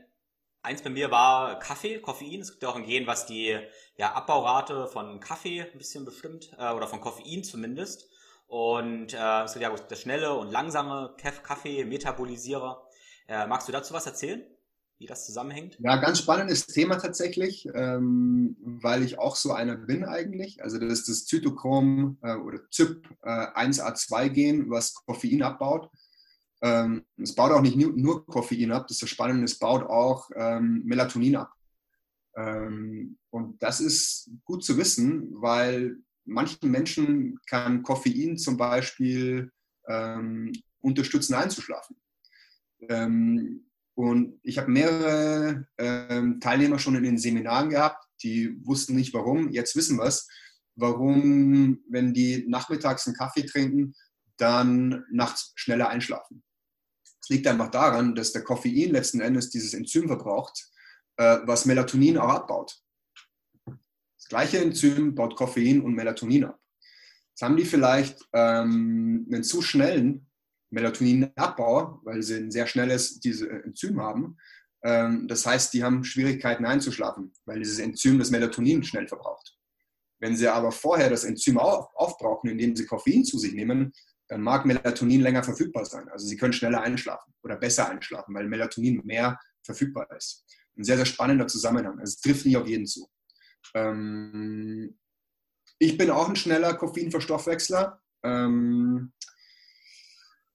[0.63, 2.41] Eins bei mir war Kaffee, Koffein.
[2.41, 3.59] Es gibt ja auch ein Gen, was die
[3.97, 8.11] ja, Abbaurate von Kaffee ein bisschen bestimmt, äh, oder von Koffein zumindest.
[8.47, 12.87] Und äh, es gibt ja das schnelle und langsame Kaffee, Metabolisierer.
[13.27, 14.45] Äh, magst du dazu was erzählen,
[15.01, 15.79] wie das zusammenhängt?
[15.81, 20.63] Ja, ganz spannendes Thema tatsächlich, ähm, weil ich auch so einer bin eigentlich.
[20.63, 25.91] Also das ist das Zytochrom äh, oder ZYP1A2-Gen, äh, was Koffein abbaut.
[26.61, 30.29] Ähm, es baut auch nicht nur Koffein ab, das ist das Spannende, es baut auch
[30.37, 31.55] ähm, Melatonin ab.
[32.37, 39.51] Ähm, und das ist gut zu wissen, weil manchen Menschen kann Koffein zum Beispiel
[39.89, 41.97] ähm, unterstützen, einzuschlafen.
[44.01, 49.51] Und ich habe mehrere ähm, Teilnehmer schon in den Seminaren gehabt, die wussten nicht warum,
[49.51, 50.27] jetzt wissen wir es,
[50.75, 53.95] warum, wenn die nachmittags einen Kaffee trinken,
[54.39, 56.43] dann nachts schneller einschlafen.
[57.23, 60.71] Es liegt einfach daran, dass der Koffein letzten Endes dieses Enzym verbraucht,
[61.19, 62.81] äh, was Melatonin auch abbaut.
[63.67, 66.59] Das gleiche Enzym baut Koffein und Melatonin ab.
[67.33, 70.30] Jetzt haben die vielleicht ähm, einen zu schnellen
[70.71, 74.39] Melatoninabbau, weil sie ein sehr schnelles diese Enzym haben.
[74.83, 79.57] Ähm, das heißt, die haben Schwierigkeiten einzuschlafen, weil dieses Enzym das Melatonin schnell verbraucht.
[80.21, 83.93] Wenn sie aber vorher das Enzym auf, aufbrauchen, indem sie Koffein zu sich nehmen,
[84.29, 86.09] dann mag Melatonin länger verfügbar sein.
[86.09, 90.45] Also sie können schneller einschlafen oder besser einschlafen, weil Melatonin mehr verfügbar ist.
[90.77, 91.99] Ein sehr, sehr spannender Zusammenhang.
[91.99, 93.11] Also es trifft nicht auf jeden zu.
[93.75, 94.99] Ähm,
[95.79, 98.01] ich bin auch ein schneller Koffeinverstoffwechsler.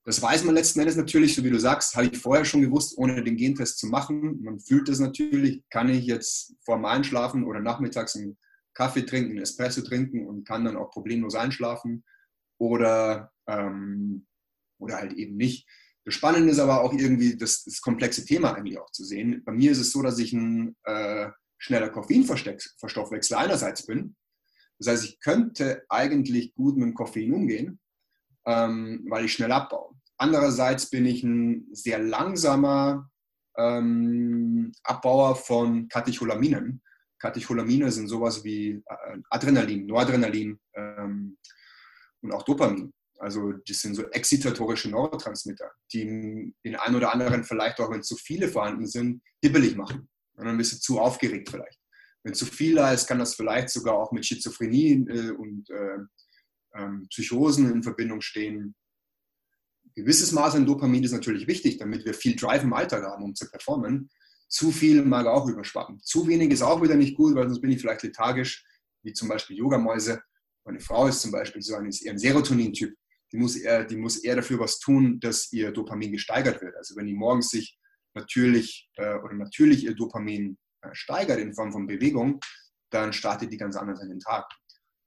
[0.05, 2.95] Das weiß man letzten Endes natürlich, so wie du sagst, habe ich vorher schon gewusst,
[2.97, 4.39] ohne den Gentest zu machen.
[4.43, 8.37] Man fühlt es natürlich, kann ich jetzt vor dem Einschlafen oder nachmittags einen
[8.75, 12.03] Kaffee trinken, einen Espresso trinken und kann dann auch problemlos einschlafen
[12.59, 14.27] oder, ähm,
[14.77, 15.67] oder halt eben nicht.
[16.03, 19.41] Das Spannende ist aber auch irgendwie das, das, komplexe Thema eigentlich auch zu sehen.
[19.43, 24.15] Bei mir ist es so, dass ich ein äh, schneller Koffeinverstoffwechsel einerseits bin.
[24.77, 27.79] Das heißt, ich könnte eigentlich gut mit dem Koffein umgehen,
[28.45, 29.94] ähm, weil ich schnell abbaue.
[30.17, 33.09] Andererseits bin ich ein sehr langsamer
[33.57, 36.81] ähm, Abbauer von Katecholaminen.
[37.19, 41.37] Katecholamine sind sowas wie äh, Adrenalin, Noradrenalin ähm,
[42.21, 42.93] und auch Dopamin.
[43.19, 48.15] Also das sind so excitatorische Neurotransmitter, die den einen oder anderen vielleicht auch, wenn zu
[48.17, 50.09] viele vorhanden sind, hibbelig machen.
[50.33, 51.79] Und ein bisschen zu aufgeregt vielleicht.
[52.23, 55.97] Wenn zu viel da ist, kann das vielleicht sogar auch mit Schizophrenie äh, und äh,
[56.75, 58.75] ähm, Psychosen in Verbindung stehen.
[59.95, 63.33] Gewisses Maß an Dopamin ist natürlich wichtig, damit wir viel Drive im Alltag haben, um
[63.33, 64.09] zu performen.
[64.49, 65.99] Zu viel mag auch überschwappen.
[66.03, 68.65] Zu wenig ist auch wieder nicht gut, weil sonst bin ich vielleicht lethargisch,
[69.03, 70.21] wie zum Beispiel Yogamäuse.
[70.65, 72.93] Meine Frau ist zum Beispiel so ein, ist eher ein Serotonin-Typ.
[73.31, 76.75] Die muss, eher, die muss eher dafür was tun, dass ihr Dopamin gesteigert wird.
[76.75, 77.77] Also wenn die morgens sich
[78.13, 82.39] natürlich äh, oder natürlich ihr Dopamin äh, steigert in Form von Bewegung,
[82.91, 84.45] dann startet die ganz anders in den Tag.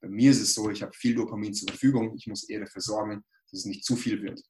[0.01, 2.15] Bei mir ist es so, ich habe viel Dopamin zur Verfügung.
[2.15, 4.41] Ich muss eher dafür sorgen, dass es nicht zu viel wird.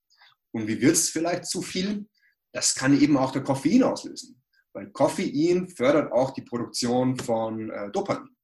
[0.51, 2.07] Und wie wird es vielleicht zu viel?
[2.51, 4.41] Das kann eben auch der Koffein auslösen.
[4.73, 8.35] Weil Koffein fördert auch die Produktion von äh, Dopamin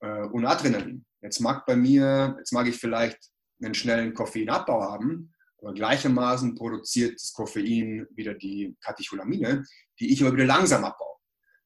[0.00, 1.04] äh, und Adrenalin.
[1.20, 3.18] Jetzt mag bei mir, jetzt mag ich vielleicht
[3.62, 9.64] einen schnellen Koffeinabbau haben, aber gleichermaßen produziert das Koffein wieder die Katecholamine,
[10.00, 11.16] die ich aber wieder langsam abbaue.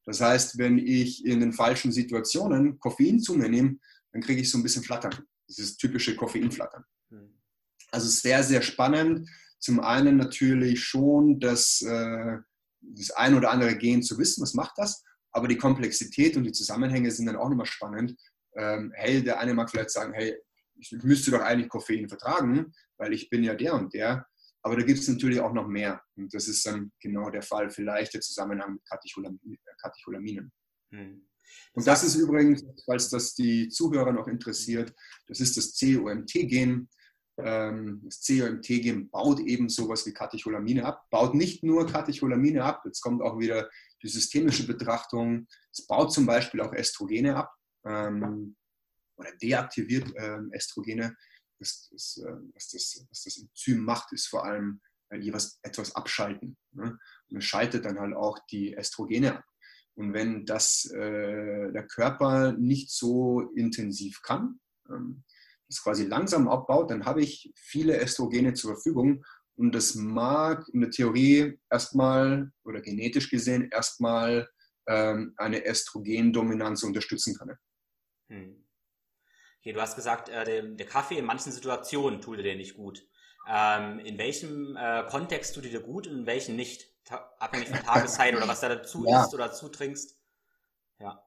[0.04, 3.78] Das heißt, wenn ich in den falschen Situationen Koffein zu mir nehme,
[4.12, 5.26] dann kriege ich so ein bisschen Flattern.
[5.48, 6.84] Dieses typische Koffeinflattern.
[7.10, 7.38] Hm.
[7.90, 9.28] Also sehr, sehr spannend.
[9.58, 12.36] Zum einen natürlich schon das, äh,
[12.80, 16.52] das ein oder andere Gen zu wissen, was macht das, aber die Komplexität und die
[16.52, 18.16] Zusammenhänge sind dann auch nochmal spannend.
[18.54, 20.36] Ähm, hey, der eine mag vielleicht sagen, hey,
[20.78, 24.26] ich müsste doch eigentlich Koffein vertragen, weil ich bin ja der und der.
[24.62, 26.02] Aber da gibt es natürlich auch noch mehr.
[26.16, 30.52] Und das ist dann genau der Fall, vielleicht der Zusammenhang mit Katecholaminen.
[30.90, 31.26] Hm.
[31.72, 34.92] Und das ist übrigens, falls das die Zuhörer noch interessiert,
[35.28, 36.88] das ist das COMT-Gen.
[37.38, 43.00] Ähm, das COMT-Gen baut eben sowas wie Katecholamine ab, baut nicht nur Katecholamine ab, jetzt
[43.02, 43.68] kommt auch wieder
[44.02, 48.56] die systemische Betrachtung, es baut zum Beispiel auch Estrogene ab ähm,
[49.16, 51.16] oder deaktiviert ähm, Estrogene.
[51.58, 52.20] Was, das,
[52.54, 56.56] was, das, was das Enzym macht, ist vor allem äh, jeweils etwas abschalten.
[56.72, 56.98] Ne?
[57.28, 59.44] Und es schaltet dann halt auch die Estrogene ab.
[59.94, 65.24] Und wenn das äh, der Körper nicht so intensiv kann, ähm,
[65.68, 69.24] das quasi langsam abbaut, dann habe ich viele Östrogene zur Verfügung.
[69.56, 74.48] Und das mag in der Theorie erstmal oder genetisch gesehen erstmal
[74.86, 77.56] ähm, eine Östrogendominanz unterstützen können.
[78.28, 78.66] Hm.
[79.60, 83.08] Okay, du hast gesagt, äh, der, der, Kaffee in manchen Situationen tut dir nicht gut.
[83.48, 86.96] Ähm, in welchem äh, Kontext tut dir gut und in welchen nicht?
[87.38, 89.22] abhängig von Tageszeit oder was da dazu ja.
[89.22, 90.18] isst oder dazu trinkst?
[90.98, 91.25] Ja.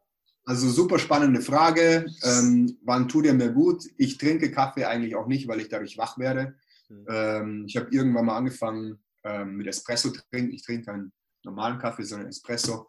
[0.50, 2.08] Also super spannende Frage.
[2.24, 3.84] Ähm, wann tut er mir gut?
[3.98, 6.56] Ich trinke Kaffee eigentlich auch nicht, weil ich dadurch wach werde.
[6.90, 7.06] Mhm.
[7.08, 10.52] Ähm, ich habe irgendwann mal angefangen ähm, mit Espresso trinken.
[10.52, 11.12] Ich trinke keinen
[11.44, 12.88] normalen Kaffee, sondern Espresso.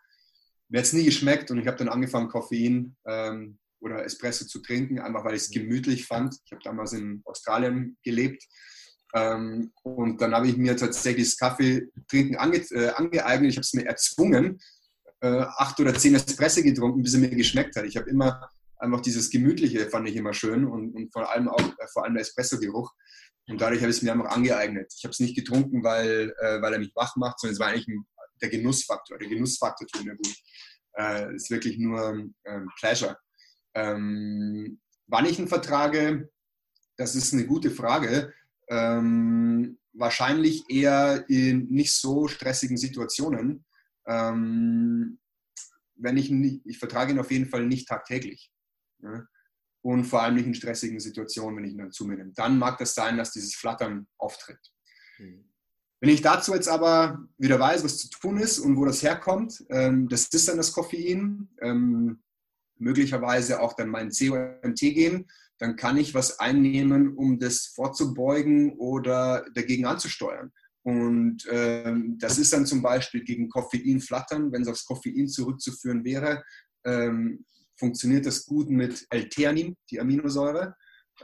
[0.71, 4.61] Mir hat es nie geschmeckt und ich habe dann angefangen, Koffein ähm, oder Espresso zu
[4.63, 5.61] trinken, einfach weil ich es mhm.
[5.61, 6.39] gemütlich fand.
[6.47, 8.43] Ich habe damals in Australien gelebt
[9.13, 13.51] ähm, und dann habe ich mir tatsächlich das Kaffeetrinken ange, äh, angeeignet.
[13.51, 14.59] Ich habe es mir erzwungen,
[15.21, 17.85] äh, acht oder zehn Espresso getrunken, bis er mir geschmeckt hat.
[17.85, 18.49] Ich habe immer
[18.81, 22.15] einfach dieses Gemütliche fand ich immer schön und, und vor allem auch äh, vor allem
[22.15, 22.93] der Espresso-Geruch.
[23.49, 24.93] Und dadurch habe ich es mir einfach angeeignet.
[24.97, 27.69] Ich habe es nicht getrunken, weil, äh, weil er mich wach macht, sondern es war
[27.69, 28.05] eigentlich ein,
[28.41, 29.19] der Genussfaktor.
[29.19, 30.35] Der Genussfaktor tut mir gut.
[30.97, 33.17] Äh, ist wirklich nur ähm, Pleasure.
[33.75, 36.31] Ähm, wann ich ihn vertrage,
[36.97, 38.33] das ist eine gute Frage.
[38.69, 43.65] Ähm, wahrscheinlich eher in nicht so stressigen Situationen.
[44.07, 45.19] Ähm,
[45.97, 48.51] wenn ich nicht, ich vertrage ihn auf jeden Fall nicht tagtäglich.
[48.99, 49.27] Ne?
[49.83, 52.33] und vor allem nicht in stressigen Situationen, wenn ich ihn dann zu mir nehme.
[52.35, 54.61] Dann mag das sein, dass dieses Flattern auftritt.
[55.19, 55.45] Mhm.
[56.01, 59.65] Wenn ich dazu jetzt aber wieder weiß, was zu tun ist und wo das herkommt,
[59.69, 62.23] ähm, das ist dann das Koffein, ähm,
[62.79, 69.85] möglicherweise auch dann mein COMT-Gen, dann kann ich was einnehmen, um das vorzubeugen oder dagegen
[69.85, 70.53] anzusteuern.
[70.83, 76.05] Und ähm, das ist dann zum Beispiel gegen Koffein flattern, wenn es aufs Koffein zurückzuführen
[76.05, 76.43] wäre,
[76.87, 77.45] ähm,
[77.79, 80.77] funktioniert das gut mit L-Theanin, die Aminosäure.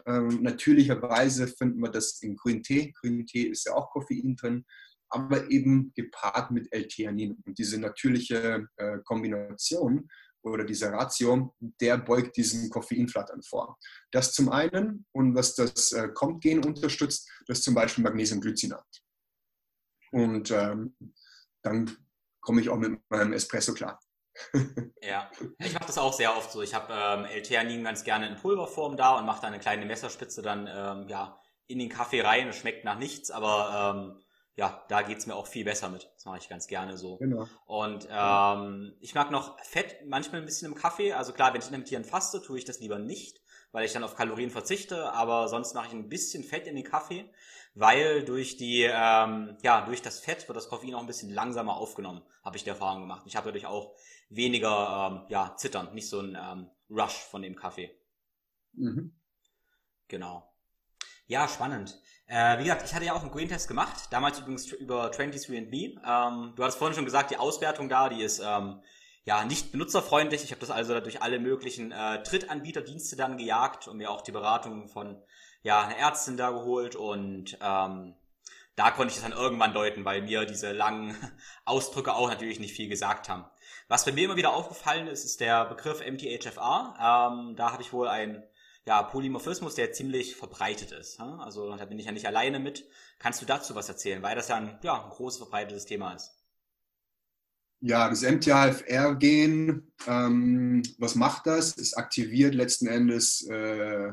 [0.06, 2.92] Ähm, natürlicherweise finden wir das in Grüntee.
[3.00, 4.64] Grüntee ist ja auch Koffein drin,
[5.08, 7.36] aber eben gepaart mit L-Theanin.
[7.44, 10.08] Und diese natürliche äh, Kombination
[10.42, 13.78] oder dieser Ratio, der beugt diesen Koffeinflattern vor.
[14.12, 18.86] Das zum einen und was das äh, COMT-Gen unterstützt, das zum Beispiel Magnesiumglycinat.
[20.16, 20.96] Und ähm,
[21.62, 21.90] dann
[22.40, 24.00] komme ich auch mit meinem Espresso klar
[25.02, 26.62] ja, ich mache das auch sehr oft so.
[26.62, 30.42] Ich habe ähm, L-Theanin ganz gerne in Pulverform da und mache da eine kleine Messerspitze
[30.42, 32.48] dann ähm, ja in den Kaffee rein.
[32.48, 34.22] Es schmeckt nach nichts, aber ähm,
[34.55, 36.11] ja, da geht's mir auch viel besser mit.
[36.14, 37.18] Das mache ich ganz gerne so.
[37.18, 37.46] Genau.
[37.66, 41.12] Und ähm, ich mag noch Fett manchmal ein bisschen im Kaffee.
[41.12, 44.16] Also klar, wenn ich intermittent faste, tue ich das lieber nicht, weil ich dann auf
[44.16, 45.12] Kalorien verzichte.
[45.12, 47.31] Aber sonst mache ich ein bisschen Fett in den Kaffee,
[47.76, 51.76] weil durch die ähm, ja durch das Fett wird das Koffein auch ein bisschen langsamer
[51.76, 52.22] aufgenommen.
[52.42, 53.22] Habe ich die Erfahrung gemacht.
[53.26, 53.94] Ich habe dadurch auch
[54.30, 57.94] weniger ähm, ja, zittern, nicht so ein ähm, Rush von dem Kaffee.
[58.72, 59.14] Mhm.
[60.08, 60.50] Genau.
[61.26, 62.00] Ja, spannend.
[62.26, 65.98] Äh, wie gesagt, ich hatte ja auch einen Green-Test gemacht, damals übrigens über 23andMe.
[66.04, 68.80] Ähm, du hattest vorhin schon gesagt, die Auswertung da, die ist ähm,
[69.24, 70.44] ja nicht benutzerfreundlich.
[70.44, 74.32] Ich habe das also durch alle möglichen äh, Drittanbieterdienste dann gejagt und mir auch die
[74.32, 75.22] Beratung von
[75.66, 78.14] ja, einer Ärztin da geholt und ähm,
[78.76, 81.16] da konnte ich das dann irgendwann deuten, weil mir diese langen
[81.64, 83.44] Ausdrücke auch natürlich nicht viel gesagt haben.
[83.88, 86.94] Was bei mir immer wieder aufgefallen ist, ist der Begriff MTHFR.
[87.00, 88.44] Ähm, da habe ich wohl einen
[88.87, 91.18] ja, Polymorphismus, der ziemlich verbreitet ist.
[91.18, 91.40] Hm?
[91.40, 92.88] Also da bin ich ja nicht alleine mit.
[93.18, 96.31] Kannst du dazu was erzählen, weil das ja ein, ja, ein großes verbreitetes Thema ist?
[97.81, 101.76] Ja, das MTHFR-Gen, ähm, was macht das?
[101.76, 104.12] Es aktiviert letzten Endes äh,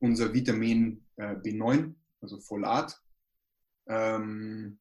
[0.00, 3.00] unser Vitamin äh, B9, also Folat.
[3.86, 4.78] Ähm,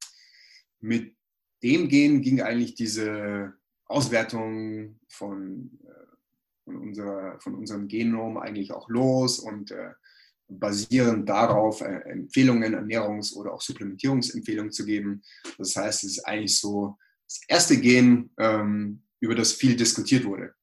[0.79, 1.15] mit
[1.63, 3.53] dem Gen ging eigentlich diese
[3.85, 9.91] Auswertung von, äh, von, unserer, von unserem Genom eigentlich auch los und äh,
[10.47, 15.21] basierend darauf äh, Empfehlungen, Ernährungs- oder auch Supplementierungsempfehlungen zu geben.
[15.57, 20.53] Das heißt, es ist eigentlich so das erste Gen, ähm, über das viel diskutiert wurde.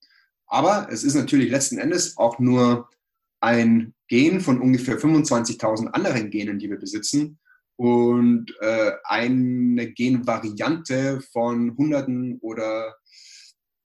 [0.47, 2.89] Aber es ist natürlich letzten Endes auch nur
[3.41, 7.39] ein Gen von ungefähr 25.000 anderen Genen, die wir besitzen
[7.77, 12.97] und äh, eine Genvariante von Hunderten oder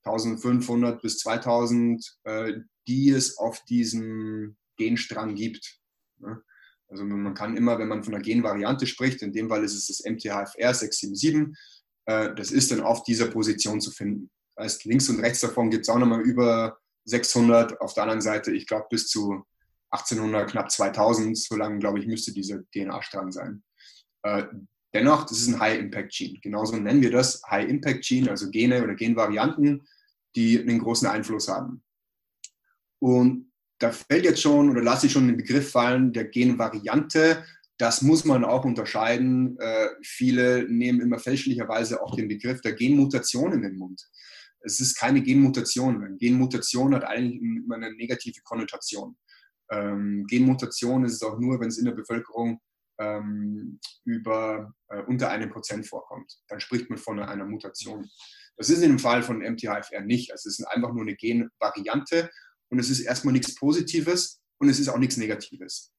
[0.04, 2.54] 1500 bis 2000, äh,
[2.88, 5.80] die es auf diesem Genstrang gibt.
[6.20, 6.42] Ne?
[6.88, 9.88] Also man kann immer, wenn man von einer Genvariante spricht, in dem Fall ist es
[9.88, 11.58] das MTHFR 677,
[12.06, 14.30] äh, das ist dann auf dieser Position zu finden.
[14.56, 18.22] Das heißt, links und rechts davon gibt es auch nochmal über 600, auf der anderen
[18.22, 19.44] Seite, ich glaube, bis zu
[19.92, 23.64] 1800, knapp 2000, so lange, glaube ich, müsste dieser DNA-Strang sein.
[24.24, 24.44] Äh,
[24.94, 26.40] dennoch, das ist ein High-Impact-Gene.
[26.42, 29.86] Genauso nennen wir das High-Impact-Gene, also Gene oder Genvarianten,
[30.36, 31.84] die einen großen Einfluss haben.
[33.00, 37.44] Und da fällt jetzt schon oder lasse ich schon den Begriff fallen der Genvariante.
[37.78, 39.58] Das muss man auch unterscheiden.
[39.60, 44.08] Äh, viele nehmen immer fälschlicherweise auch den Begriff der Genmutation in den Mund.
[44.64, 46.18] Es ist keine Genmutation.
[46.18, 49.18] Genmutation hat eigentlich immer eine negative Konnotation.
[49.72, 52.60] Ähm, Genmutation ist es auch nur, wenn es in der Bevölkerung
[53.00, 56.40] ähm, über äh, unter einem Prozent vorkommt.
[56.48, 58.10] Dann spricht man von einer Mutation.
[58.58, 60.32] Das ist dem Fall von MTHFR nicht.
[60.32, 62.30] Also es ist einfach nur eine Genvariante
[62.70, 65.94] und es ist erstmal nichts Positives und es ist auch nichts Negatives.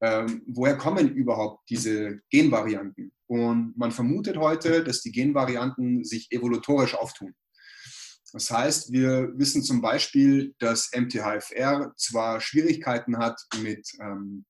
[0.00, 3.12] Ähm, woher kommen überhaupt diese Genvarianten?
[3.26, 7.34] Und man vermutet heute, dass die Genvarianten sich evolutorisch auftun.
[8.32, 14.44] Das heißt, wir wissen zum Beispiel, dass MTHFR zwar Schwierigkeiten hat mit ähm,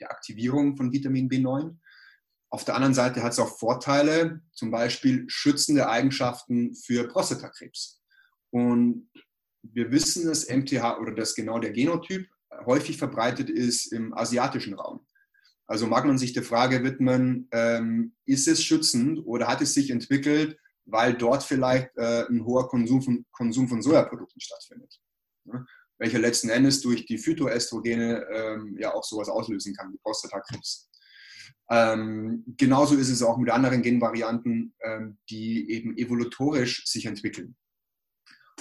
[0.00, 1.76] der Aktivierung von Vitamin B9,
[2.54, 8.00] auf der anderen Seite hat es auch Vorteile, zum Beispiel schützende Eigenschaften für Prostatakrebs.
[8.50, 9.10] Und
[9.62, 12.28] wir wissen, dass MTH oder dass genau der Genotyp
[12.64, 15.04] häufig verbreitet ist im asiatischen Raum.
[15.66, 19.90] Also mag man sich der Frage widmen, ähm, ist es schützend oder hat es sich
[19.90, 20.56] entwickelt,
[20.86, 25.00] weil dort vielleicht äh, ein hoher Konsum von, Konsum von Sojaprodukten stattfindet?
[25.44, 25.64] Ja?
[25.98, 30.90] Welcher letzten Endes durch die Phytoestrogene ähm, ja auch sowas auslösen kann, wie Prostatakrebs.
[31.70, 37.56] Ähm, genauso ist es auch mit anderen Genvarianten, ähm, die eben evolutorisch sich entwickeln.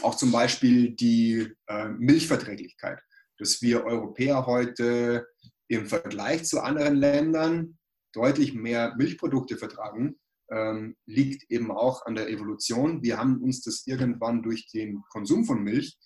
[0.02, 3.02] Auch zum Beispiel die äh, Milchverträglichkeit.
[3.40, 5.28] dass wir Europäer heute
[5.68, 7.78] im Vergleich zu anderen Ländern
[8.14, 10.20] deutlich mehr Milchprodukte vertragen,
[10.54, 13.02] ähm, liegt eben auch an der Evolution.
[13.02, 15.98] Wir haben uns das irgendwann durch den Konsum von Milch,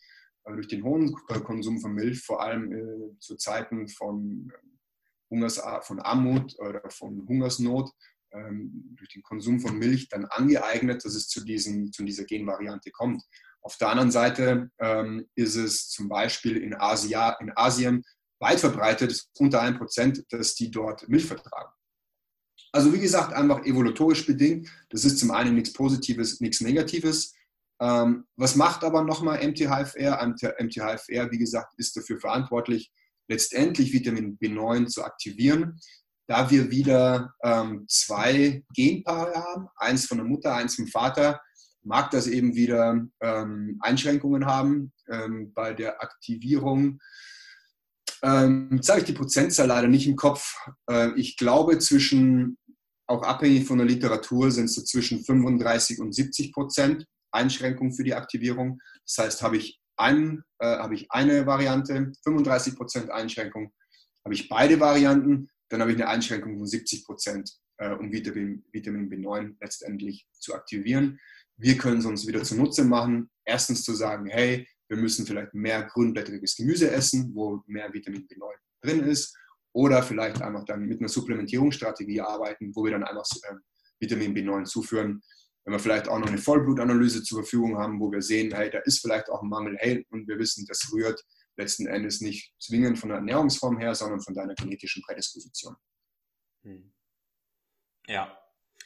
[0.46, 4.52] äh, durch den hohen äh, Konsum von Milch, vor allem äh, zu Zeiten von,
[5.30, 7.92] Hungers, von Armut oder von Hungersnot,
[8.32, 12.92] ähm, durch den Konsum von Milch dann angeeignet, dass es zu, diesen, zu dieser Genvariante
[12.92, 13.24] kommt.
[13.62, 18.04] Auf der anderen Seite ähm, ist es zum Beispiel in, Asia, in Asien
[18.40, 21.72] weit verbreitet, unter 1%, dass die dort Milch vertragen.
[22.72, 24.70] Also wie gesagt, einfach evolutorisch bedingt.
[24.90, 27.34] Das ist zum einen nichts Positives, nichts Negatives.
[27.80, 30.26] Ähm, was macht aber nochmal MTHFR?
[30.60, 32.92] MTHFR, wie gesagt, ist dafür verantwortlich,
[33.30, 35.80] letztendlich Vitamin B9 zu aktivieren.
[36.28, 41.40] Da wir wieder ähm, zwei Genpaare haben, eins von der Mutter, eins vom Vater,
[41.84, 47.00] mag das eben wieder ähm, Einschränkungen haben ähm, bei der Aktivierung.
[48.24, 50.56] Ähm, jetzt habe ich die Prozentzahl leider nicht im Kopf.
[50.90, 52.58] Äh, ich glaube, zwischen,
[53.08, 58.04] auch abhängig von der Literatur, sind es so zwischen 35 und 70 Prozent Einschränkung für
[58.04, 58.80] die Aktivierung.
[59.06, 63.72] Das heißt, habe ich, ein, äh, habe ich eine Variante, 35 Prozent Einschränkung,
[64.26, 68.64] habe ich beide Varianten, dann habe ich eine Einschränkung von 70 Prozent, äh, um Vitamin,
[68.72, 71.20] Vitamin B9 letztendlich zu aktivieren.
[71.58, 73.30] Wir können es uns wieder zunutze machen.
[73.46, 78.54] Erstens zu sagen, hey, wir müssen vielleicht mehr grünblättriges Gemüse essen, wo mehr Vitamin B9
[78.82, 79.36] drin ist.
[79.74, 83.56] Oder vielleicht einfach dann mit einer Supplementierungsstrategie arbeiten, wo wir dann einfach äh,
[84.00, 85.22] Vitamin B9 zuführen.
[85.66, 88.80] Wenn wir vielleicht auch noch eine Vollblutanalyse zur Verfügung haben, wo wir sehen, hey, da
[88.80, 91.22] ist vielleicht auch ein Mangel, hey, und wir wissen, das rührt
[91.58, 95.76] letzten Endes nicht zwingend von der Ernährungsform her, sondern von deiner genetischen Prädisposition.
[96.64, 96.94] Hm.
[98.08, 98.38] Ja,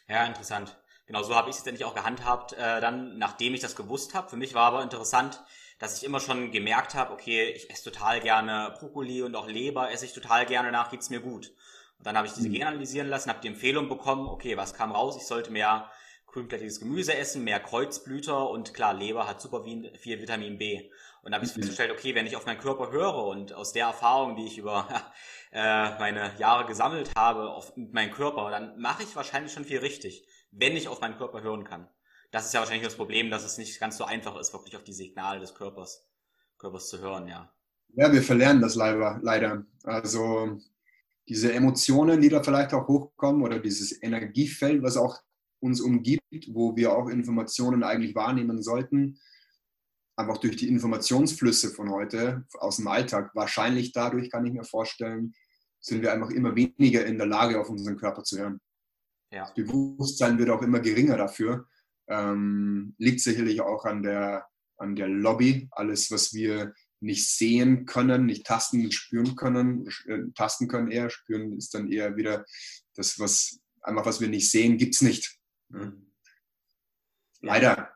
[0.08, 0.82] ja, interessant.
[1.06, 4.30] Genau so habe ich es letztendlich auch gehandhabt, äh, dann, nachdem ich das gewusst habe.
[4.30, 5.43] Für mich war aber interessant,
[5.82, 9.90] dass ich immer schon gemerkt habe, okay, ich esse total gerne Brokkoli und auch Leber
[9.90, 11.52] esse ich total gerne, danach geht's mir gut.
[11.98, 12.54] Und dann habe ich diese mhm.
[12.54, 15.18] Gene analysieren lassen, habe die Empfehlung bekommen, okay, was kam raus?
[15.18, 15.90] Ich sollte mehr
[16.28, 20.92] grünblättriges Gemüse essen, mehr Kreuzblüter und klar, Leber hat super viel Vitamin B.
[21.24, 21.62] Und da habe ich mhm.
[21.62, 24.88] festgestellt, okay, wenn ich auf meinen Körper höre und aus der Erfahrung, die ich über
[25.52, 30.28] äh, meine Jahre gesammelt habe, auf meinen Körper, dann mache ich wahrscheinlich schon viel richtig,
[30.52, 31.90] wenn ich auf meinen Körper hören kann.
[32.32, 34.84] Das ist ja wahrscheinlich das Problem, dass es nicht ganz so einfach ist, wirklich auf
[34.84, 36.08] die Signale des Körpers,
[36.58, 37.54] Körpers zu hören, ja.
[37.94, 39.20] Ja, wir verlernen das leider.
[39.22, 39.66] leider.
[39.84, 40.58] Also
[41.28, 45.20] diese Emotionen, die da vielleicht auch hochkommen oder dieses Energiefeld, was auch
[45.60, 46.24] uns umgibt,
[46.54, 49.20] wo wir auch Informationen eigentlich wahrnehmen sollten,
[50.16, 55.34] einfach durch die Informationsflüsse von heute aus dem Alltag, wahrscheinlich dadurch kann ich mir vorstellen,
[55.80, 58.62] sind wir einfach immer weniger in der Lage, auf unseren Körper zu hören.
[59.32, 59.46] Ja.
[59.46, 61.68] Das Bewusstsein wird auch immer geringer dafür.
[62.12, 64.45] Ähm, liegt sicherlich auch an der,
[64.78, 65.70] an der Lobby.
[65.72, 71.09] Alles, was wir nicht sehen können, nicht tasten, nicht spüren können, äh, tasten können eher,
[71.09, 72.45] spüren ist dann eher wieder
[72.95, 75.39] das, was einfach was wir nicht sehen, gibt es nicht.
[75.70, 76.12] Mhm.
[77.41, 77.89] Leider.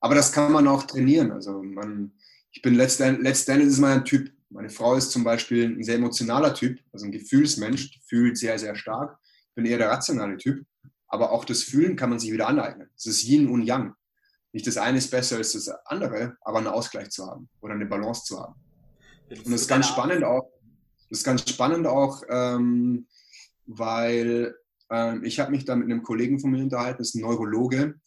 [0.00, 1.32] Aber das kann man auch trainieren.
[1.32, 2.12] Also man,
[2.50, 4.32] ich bin letztendlich, letztendlich ist man ein Typ.
[4.50, 8.76] Meine Frau ist zum Beispiel ein sehr emotionaler Typ, also ein Gefühlsmensch, fühlt sehr, sehr
[8.76, 9.18] stark.
[9.48, 10.64] Ich bin eher der rationale Typ.
[11.12, 12.88] Aber auch das Fühlen kann man sich wieder aneignen.
[12.96, 13.94] Es ist Yin und Yang.
[14.52, 17.86] Nicht das eine ist besser als das andere, aber einen Ausgleich zu haben oder eine
[17.86, 18.54] Balance zu haben.
[19.28, 20.50] Und das ist ganz spannend auch.
[21.10, 23.06] Das ist ganz spannend auch, ähm,
[23.66, 24.54] weil
[24.90, 28.00] ähm, ich habe mich da mit einem Kollegen von mir unterhalten, das ist ein Neurologe,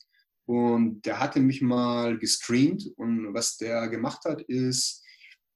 [0.45, 5.03] und der hatte mich mal gescreent und was der gemacht hat, ist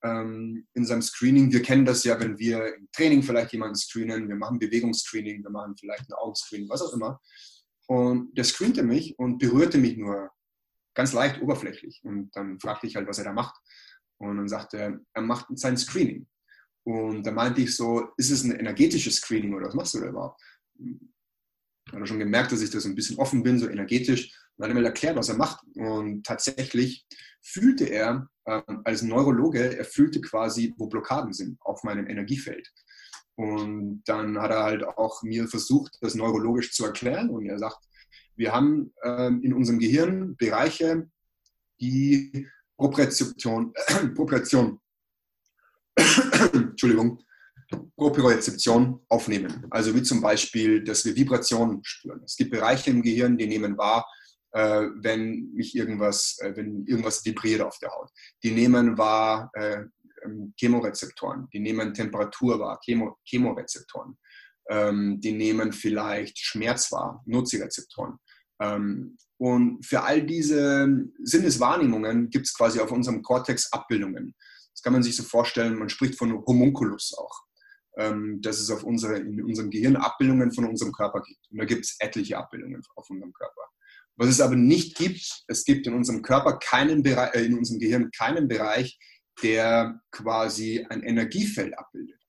[0.04, 4.28] ähm, in seinem Screening, wir kennen das ja, wenn wir im Training vielleicht jemanden screenen,
[4.30, 7.20] wir machen Bewegungsscreening, wir machen vielleicht ein Augenscreening, was auch immer.
[7.88, 10.32] Und der screente mich und berührte mich nur
[10.94, 12.02] ganz leicht oberflächlich.
[12.04, 13.56] Und dann fragte ich halt, was er da macht.
[14.18, 16.28] Und dann sagte er, er macht sein Screening.
[16.84, 20.08] Und da meinte ich so, ist es ein energetisches Screening oder was machst du da
[20.08, 20.42] überhaupt?
[21.92, 24.36] Hat er schon gemerkt, dass ich da so ein bisschen offen bin, so energetisch.
[24.60, 25.64] Und hat mir erklärt, was er macht.
[25.76, 27.08] Und tatsächlich
[27.42, 32.70] fühlte er ähm, als Neurologe, er fühlte quasi, wo Blockaden sind auf meinem Energiefeld.
[33.36, 37.30] Und dann hat er halt auch mir versucht, das neurologisch zu erklären.
[37.30, 37.80] Und er sagt,
[38.36, 41.10] wir haben ähm, in unserem Gehirn Bereiche,
[41.80, 44.80] die Propriozeption, äh, Propriozeption
[46.54, 47.22] Entschuldigung,
[47.96, 49.68] Propriozeption aufnehmen.
[49.70, 52.22] Also wie zum Beispiel, dass wir Vibrationen spüren.
[52.26, 54.06] Es gibt Bereiche im Gehirn, die nehmen wahr,
[54.52, 58.10] äh, wenn mich irgendwas, äh, wenn irgendwas vibriert auf der Haut.
[58.44, 59.84] Die nehmen wahr äh,
[60.24, 64.18] ähm, Chemorezeptoren, die nehmen Temperatur wahr, Chemo, Chemorezeptoren.
[64.70, 68.20] Ähm, die nehmen vielleicht Schmerz wahr, Nozirezeptoren.
[68.62, 70.88] Ähm, und für all diese
[71.24, 74.36] Sinneswahrnehmungen gibt es quasi auf unserem Kortex Abbildungen.
[74.74, 77.44] Das kann man sich so vorstellen, man spricht von Homunculus auch.
[77.98, 81.42] Ähm, dass es auf unsere, in unserem Gehirn Abbildungen von unserem Körper gibt.
[81.52, 83.62] Und da gibt es etliche Abbildungen auf unserem Körper.
[84.20, 87.80] Was es aber nicht gibt, es gibt in unserem Körper keinen Bereich, äh, in unserem
[87.80, 89.00] Gehirn keinen Bereich,
[89.42, 92.20] der quasi ein Energiefeld abbildet.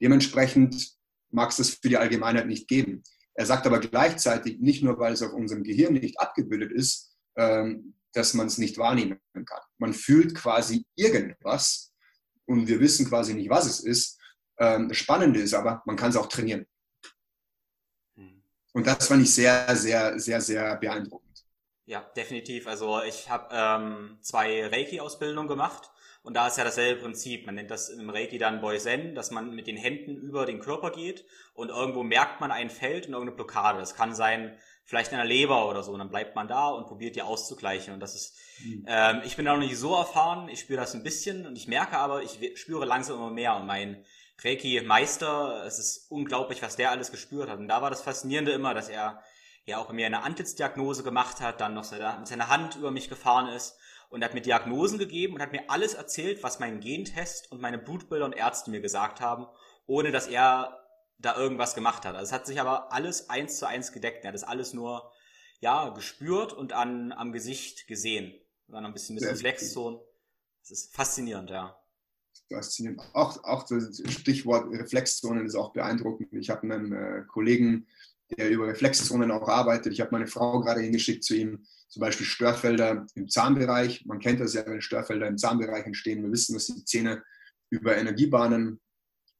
[0.00, 0.96] Dementsprechend
[1.30, 3.02] mag es das für die Allgemeinheit nicht geben.
[3.34, 7.94] Er sagt aber gleichzeitig, nicht nur, weil es auf unserem Gehirn nicht abgebildet ist, ähm,
[8.14, 9.60] dass man es nicht wahrnehmen kann.
[9.76, 11.92] Man fühlt quasi irgendwas
[12.46, 14.18] und wir wissen quasi nicht, was es ist,
[14.58, 16.64] ähm, das Spannende ist aber, man kann es auch trainieren.
[18.78, 21.44] Und das fand ich sehr, sehr, sehr, sehr beeindruckend.
[21.84, 22.68] Ja, definitiv.
[22.68, 25.90] Also ich habe ähm, zwei Reiki-Ausbildungen gemacht
[26.22, 27.44] und da ist ja dasselbe Prinzip.
[27.44, 30.92] Man nennt das im Reiki dann Boisen, dass man mit den Händen über den Körper
[30.92, 31.24] geht
[31.54, 33.80] und irgendwo merkt man ein Feld und irgendeine Blockade.
[33.80, 35.90] Das kann sein, vielleicht in der Leber oder so.
[35.90, 37.92] Und dann bleibt man da und probiert die auszugleichen.
[37.92, 38.84] Und das ist, mhm.
[38.86, 40.48] ähm, ich bin da noch nicht so erfahren.
[40.48, 43.56] Ich spüre das ein bisschen und ich merke aber, ich spüre langsam immer mehr.
[43.56, 44.04] Und mein
[44.42, 47.58] Reiki-Meister, es ist unglaublich, was der alles gespürt hat.
[47.58, 49.22] Und da war das Faszinierende immer, dass er
[49.64, 53.08] ja auch bei mir eine Antlitzdiagnose gemacht hat, dann noch mit seiner Hand über mich
[53.08, 53.76] gefahren ist
[54.10, 57.78] und hat mir Diagnosen gegeben und hat mir alles erzählt, was mein Gentest und meine
[57.78, 59.46] Blutbilder und Ärzte mir gesagt haben,
[59.86, 60.84] ohne dass er
[61.18, 62.14] da irgendwas gemacht hat.
[62.14, 64.24] Also es hat sich aber alles eins zu eins gedeckt.
[64.24, 65.12] Er hat das alles nur
[65.60, 68.40] ja gespürt und an am Gesicht gesehen.
[68.68, 70.00] Und dann ein bisschen mit Reflexzonen.
[70.62, 71.77] Das ist faszinierend, ja
[72.50, 73.00] faszinierend.
[73.12, 76.32] Auch, auch das Stichwort Reflexzonen ist auch beeindruckend.
[76.32, 77.86] Ich habe einen äh, Kollegen,
[78.36, 79.92] der über Reflexzonen auch arbeitet.
[79.92, 84.04] Ich habe meine Frau gerade hingeschickt zu ihm, zum Beispiel Störfelder im Zahnbereich.
[84.04, 86.22] Man kennt das ja, wenn Störfelder im Zahnbereich entstehen.
[86.22, 87.22] Wir wissen, dass die Zähne
[87.70, 88.80] über Energiebahnen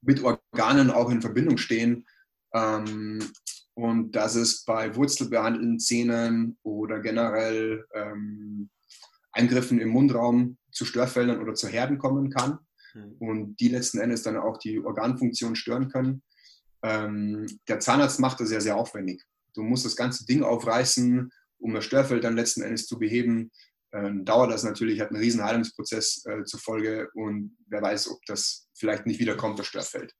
[0.01, 2.07] mit Organen auch in Verbindung stehen.
[2.55, 3.21] Ähm,
[3.75, 8.71] und dass es bei wurzelbehandelten Zähnen oder generell ähm,
[9.31, 12.59] Eingriffen im Mundraum zu Störfeldern oder zu Herden kommen kann.
[12.95, 13.17] Mhm.
[13.19, 16.23] und die letzten Endes dann auch die Organfunktion stören können.
[16.83, 19.23] Ähm, der Zahnarzt macht das ja sehr aufwendig.
[19.55, 23.51] Du musst das ganze Ding aufreißen, um das Störfeld dann letzten Endes zu beheben.
[23.93, 28.25] Ähm, dauert das natürlich, hat einen riesen Heilungsprozess äh, zur Folge und wer weiß, ob
[28.27, 30.15] das vielleicht nicht wiederkommt, das Störfeld.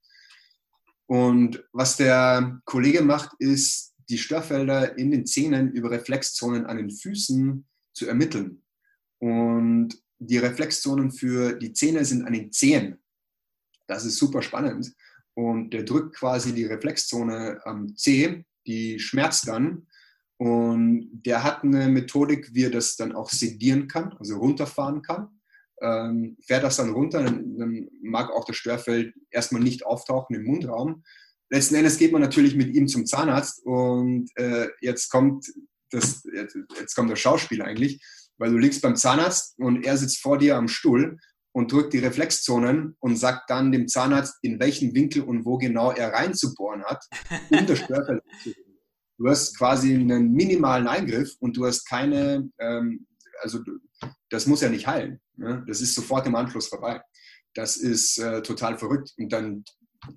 [1.05, 6.89] Und was der Kollege macht, ist, die Störfelder in den Zähnen über Reflexzonen an den
[6.89, 8.63] Füßen zu ermitteln.
[9.19, 12.99] Und die Reflexzonen für die Zähne sind an den Zehen.
[13.87, 14.93] Das ist super spannend.
[15.33, 19.87] Und der drückt quasi die Reflexzone am Zeh, die schmerzt dann.
[20.37, 25.29] Und der hat eine Methodik, wie er das dann auch sedieren kann, also runterfahren kann.
[25.81, 31.03] Ähm, fährt das dann runter, dann, mag auch das Störfeld erstmal nicht auftauchen im Mundraum.
[31.49, 35.45] Letzten Endes geht man natürlich mit ihm zum Zahnarzt und äh, jetzt kommt
[35.89, 38.01] das, jetzt, jetzt kommt das Schauspiel eigentlich
[38.39, 41.19] weil du liegst beim Zahnarzt und er sitzt vor dir am Stuhl
[41.51, 45.91] und drückt die Reflexzonen und sagt dann dem Zahnarzt, in welchen Winkel und wo genau
[45.91, 47.03] er reinzubohren hat,
[47.49, 48.53] um das Störfeld zu
[49.17, 53.05] Du hast quasi einen minimalen Eingriff und du hast keine, ähm,
[53.41, 53.59] also
[54.29, 55.19] das muss ja nicht heilen.
[55.35, 55.61] Ne?
[55.67, 57.01] Das ist sofort im Anschluss vorbei.
[57.53, 59.11] Das ist äh, total verrückt.
[59.17, 59.65] Und dann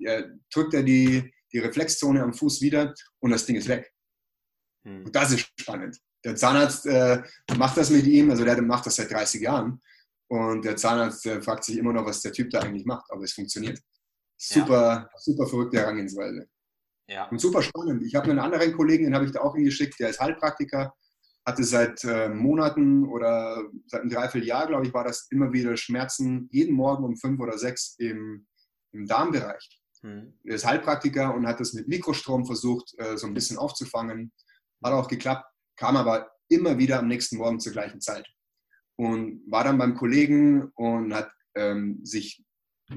[0.04, 0.22] äh,
[0.54, 3.92] drückt er die, die Reflexzone am Fuß wieder und das Ding ist weg.
[4.86, 5.06] Hm.
[5.06, 7.22] Und das ist spannend der Zahnarzt äh,
[7.56, 9.80] macht das mit ihm, also der macht das seit 30 Jahren.
[10.28, 13.22] Und der Zahnarzt äh, fragt sich immer noch, was der Typ da eigentlich macht, aber
[13.22, 13.78] es funktioniert.
[14.38, 15.18] Super, ja.
[15.18, 16.46] super verrückte Herangehensweise.
[17.08, 17.28] Ja.
[17.28, 18.02] Und super spannend.
[18.04, 20.94] Ich habe einen anderen Kollegen, den habe ich da auch hingeschickt, der ist Heilpraktiker,
[21.44, 26.48] hatte seit äh, Monaten oder seit einem Dreivierteljahr, glaube ich, war das immer wieder Schmerzen,
[26.50, 28.46] jeden Morgen um fünf oder sechs im,
[28.92, 29.82] im Darmbereich.
[30.00, 30.32] Hm.
[30.44, 34.32] Er ist Heilpraktiker und hat das mit Mikrostrom versucht, äh, so ein bisschen aufzufangen.
[34.82, 35.51] Hat auch geklappt
[35.82, 38.32] kam aber immer wieder am nächsten Morgen zur gleichen Zeit
[38.94, 42.44] und war dann beim Kollegen und hat ähm, sich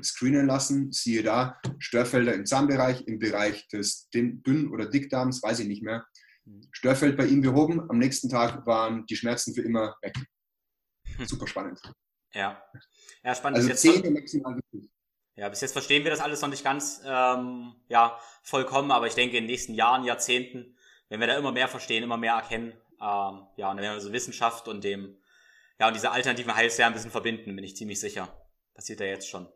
[0.03, 5.67] screenen lassen, siehe da, Störfelder im Zahnbereich, im Bereich des Dünn- oder Dickdarms, weiß ich
[5.67, 6.05] nicht mehr.
[6.43, 6.61] Mhm.
[6.73, 10.13] Störfeld bei ihm behoben, am nächsten Tag waren die Schmerzen für immer weg.
[11.25, 11.81] Super spannend.
[12.33, 12.63] Ja,
[13.23, 13.57] ja spannend.
[13.57, 14.91] Also zehn maximal wichtig.
[15.37, 19.15] Ja, bis jetzt verstehen wir das alles noch nicht ganz ähm, ja, vollkommen, aber ich
[19.15, 20.74] denke in den nächsten Jahren, Jahrzehnten
[21.09, 24.01] wenn wir da immer mehr verstehen, immer mehr erkennen, ähm, ja, und dann werden wir
[24.01, 25.17] so Wissenschaft und dem,
[25.79, 28.29] ja, und diese alternativen Heilslehre ein bisschen verbinden, bin ich ziemlich sicher.
[28.73, 29.47] Passiert ja jetzt schon.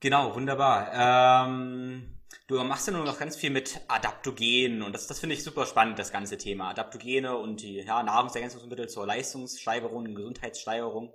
[0.00, 1.46] Genau, wunderbar.
[1.46, 5.42] Ähm, du machst ja nur noch ganz viel mit Adaptogenen und das, das finde ich
[5.42, 6.70] super spannend, das ganze Thema.
[6.70, 11.14] Adaptogene und die ja, Nahrungsergänzungsmittel zur Leistungssteigerung und Gesundheitssteigerung.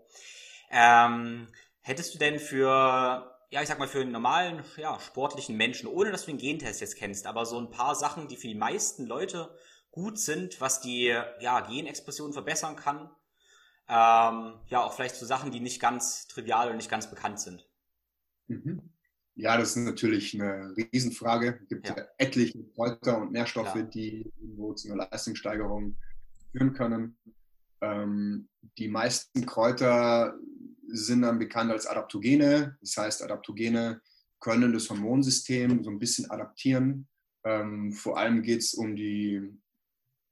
[0.72, 1.48] Ähm,
[1.82, 6.10] hättest du denn für ja, ich sag mal, für einen normalen, ja, sportlichen Menschen, ohne
[6.10, 9.06] dass du den Gentest jetzt kennst, aber so ein paar Sachen, die für die meisten
[9.06, 9.54] Leute
[9.92, 11.08] gut sind, was die,
[11.42, 13.10] ja, Genexpression verbessern kann,
[13.90, 17.42] ähm, ja auch vielleicht zu so Sachen, die nicht ganz trivial und nicht ganz bekannt
[17.42, 17.68] sind?
[18.48, 18.90] Mhm.
[19.36, 21.60] Ja, das ist natürlich eine Riesenfrage.
[21.62, 21.96] Es gibt ja.
[22.18, 23.82] etliche Kräuter und Nährstoffe, ja.
[23.82, 25.98] die irgendwo zu einer Leistungssteigerung
[26.52, 27.18] führen können.
[27.82, 28.48] Ähm,
[28.78, 30.38] die meisten Kräuter
[30.92, 32.78] sind dann bekannt als Adaptogene.
[32.82, 34.02] Das heißt, Adaptogene
[34.40, 37.08] können das Hormonsystem so ein bisschen adaptieren.
[37.46, 39.42] Ähm, vor allem geht es um die,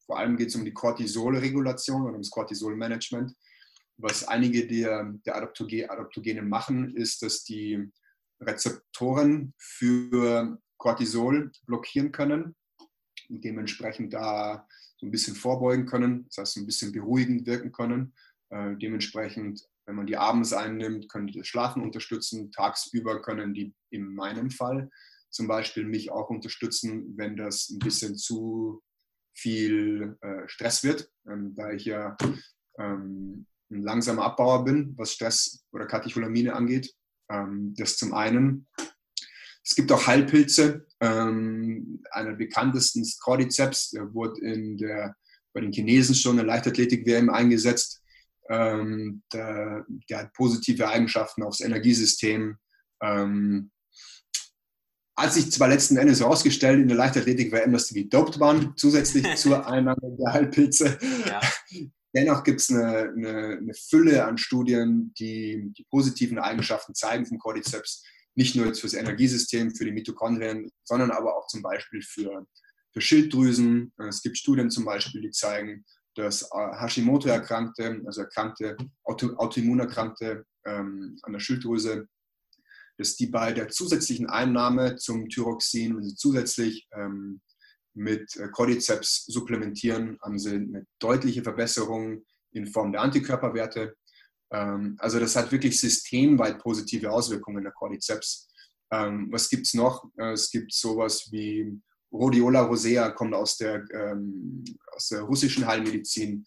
[0.05, 3.34] vor allem geht es um die Cortisolregulation oder ums Cortisolmanagement.
[3.97, 7.91] Was einige der, der Adaptogene machen, ist, dass die
[8.41, 12.55] Rezeptoren für Cortisol blockieren können
[13.30, 18.14] und dementsprechend da so ein bisschen vorbeugen können, das heißt ein bisschen beruhigend wirken können.
[18.49, 22.51] Äh, dementsprechend, wenn man die abends einnimmt, können die das Schlafen unterstützen.
[22.51, 24.91] Tagsüber können die in meinem Fall
[25.31, 28.83] zum Beispiel mich auch unterstützen, wenn das ein bisschen zu
[29.35, 32.15] viel äh, Stress wird, ähm, da ich ja
[32.77, 36.93] ähm, ein langsamer Abbauer bin, was Stress oder Katecholamine angeht.
[37.31, 38.67] Ähm, das zum einen.
[39.63, 40.85] Es gibt auch Heilpilze.
[40.99, 43.89] Ähm, einer der bekanntesten ist Cordyceps.
[43.89, 45.15] Der wurde in der,
[45.51, 47.99] bei den Chinesen schon in der Leichtathletik-WM eingesetzt.
[48.50, 52.58] Ähm, der, der, hat positive Eigenschaften aufs Energiesystem.
[53.02, 53.72] Ähm,
[55.16, 59.68] hat sich zwar letzten Endes herausgestellt in der Leichtathletik-WM, dass die gedopt waren, zusätzlich zur
[59.68, 60.97] Einnahme der Heilpilze.
[61.28, 61.41] Ja.
[62.16, 67.38] Dennoch gibt es eine, eine, eine, Fülle an Studien, die die positiven Eigenschaften zeigen von
[67.38, 68.04] Cordyceps,
[68.36, 72.47] nicht nur jetzt fürs Energiesystem, für die Mitochondrien, sondern aber auch zum Beispiel für,
[72.93, 73.93] für Schilddrüsen.
[73.97, 75.86] Es gibt Studien zum Beispiel, die zeigen,
[76.16, 82.07] dass äh, Hashimoto-Erkrankte, also Erkrankte, Auto, Autoimmunerkrankte ähm, an der Schilddrüse,
[82.97, 87.41] dass die bei der zusätzlichen Einnahme zum Thyroxin, wenn sie zusätzlich ähm,
[87.93, 93.95] mit äh, Cordyceps supplementieren, haben sie eine deutliche Verbesserung in Form der Antikörperwerte.
[94.51, 98.49] Ähm, also das hat wirklich systemweit positive Auswirkungen der Cordyceps.
[98.91, 100.03] Ähm, was gibt es noch?
[100.18, 101.80] Äh, es gibt sowas wie
[102.12, 104.64] Rhodiola rosea, kommt aus der, ähm,
[104.95, 106.45] aus der russischen Heilmedizin,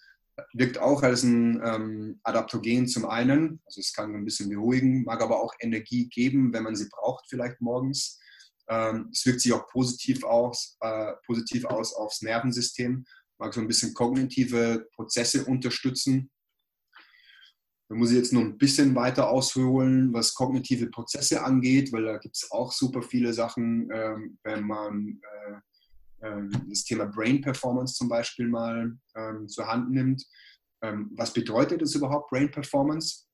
[0.55, 5.41] wirkt auch als ein Adaptogen zum einen, also es kann ein bisschen beruhigen, mag aber
[5.41, 8.19] auch Energie geben, wenn man sie braucht, vielleicht morgens.
[8.69, 13.05] Ähm, es wirkt sich auch positiv aus, äh, positiv aus aufs Nervensystem,
[13.39, 16.31] mag so ein bisschen kognitive Prozesse unterstützen.
[17.93, 22.17] Da muss ich jetzt noch ein bisschen weiter ausholen, was kognitive Prozesse angeht, weil da
[22.17, 25.21] gibt es auch super viele Sachen, ähm, wenn man
[26.23, 30.27] äh, äh, das Thema Brain Performance zum Beispiel mal ähm, zur Hand nimmt.
[30.81, 33.27] Ähm, was bedeutet das überhaupt, Brain Performance?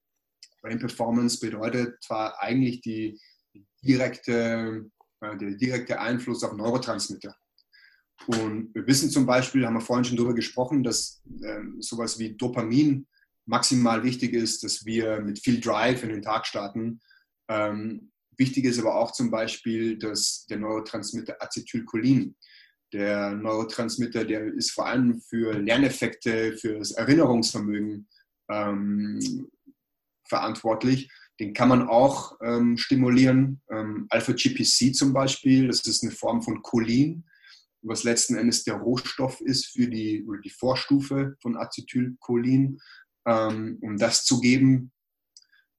[0.60, 3.16] Brain Performance bedeutet zwar eigentlich die
[3.84, 4.90] direkte
[5.20, 7.32] äh, der direkte Einfluss auf Neurotransmitter.
[8.26, 12.36] Und wir wissen zum Beispiel, haben wir vorhin schon darüber gesprochen, dass ähm, sowas wie
[12.36, 13.06] Dopamin
[13.48, 17.00] maximal wichtig ist, dass wir mit viel Drive in den Tag starten.
[17.48, 22.36] Ähm, wichtig ist aber auch zum Beispiel, dass der Neurotransmitter Acetylcholin,
[22.92, 28.06] der Neurotransmitter, der ist vor allem für Lerneffekte, für das Erinnerungsvermögen
[28.50, 29.48] ähm,
[30.28, 31.10] verantwortlich.
[31.40, 33.62] Den kann man auch ähm, stimulieren.
[33.70, 37.24] Ähm, Alpha-GPC zum Beispiel, das ist eine Form von Cholin,
[37.80, 42.78] was letzten Endes der Rohstoff ist für die, oder die Vorstufe von Acetylcholin.
[43.28, 44.90] Ähm, um das zu geben,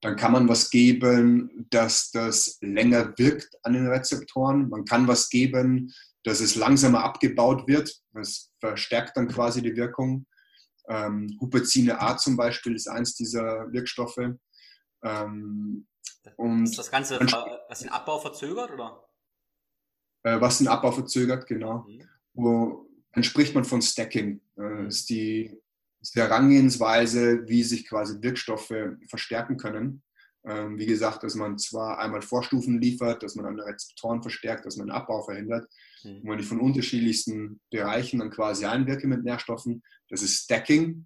[0.01, 4.69] dann kann man was geben, dass das länger wirkt an den Rezeptoren.
[4.69, 5.93] Man kann was geben,
[6.23, 8.01] dass es langsamer abgebaut wird.
[8.13, 10.25] Das verstärkt dann quasi die Wirkung.
[10.87, 14.35] Ähm, Huperzine A zum Beispiel ist eins dieser Wirkstoffe.
[15.03, 15.87] Ähm,
[16.37, 17.19] und ist das Ganze,
[17.67, 19.03] was den Abbau verzögert, oder?
[20.23, 21.85] Äh, was den Abbau verzögert, genau.
[21.87, 22.07] Mhm.
[22.33, 24.41] Wo, dann spricht man von Stacking.
[24.55, 24.85] Äh.
[24.85, 25.59] Das ist die,
[26.01, 28.73] ist die Herangehensweise, wie sich quasi Wirkstoffe
[29.07, 30.01] verstärken können.
[30.45, 34.77] Ähm, wie gesagt, dass man zwar einmal Vorstufen liefert, dass man an Rezeptoren verstärkt, dass
[34.77, 35.69] man Abbau verhindert.
[36.03, 36.21] Mhm.
[36.21, 41.05] Und wenn ich von unterschiedlichsten Bereichen dann quasi einwirke mit Nährstoffen, das ist Stacking.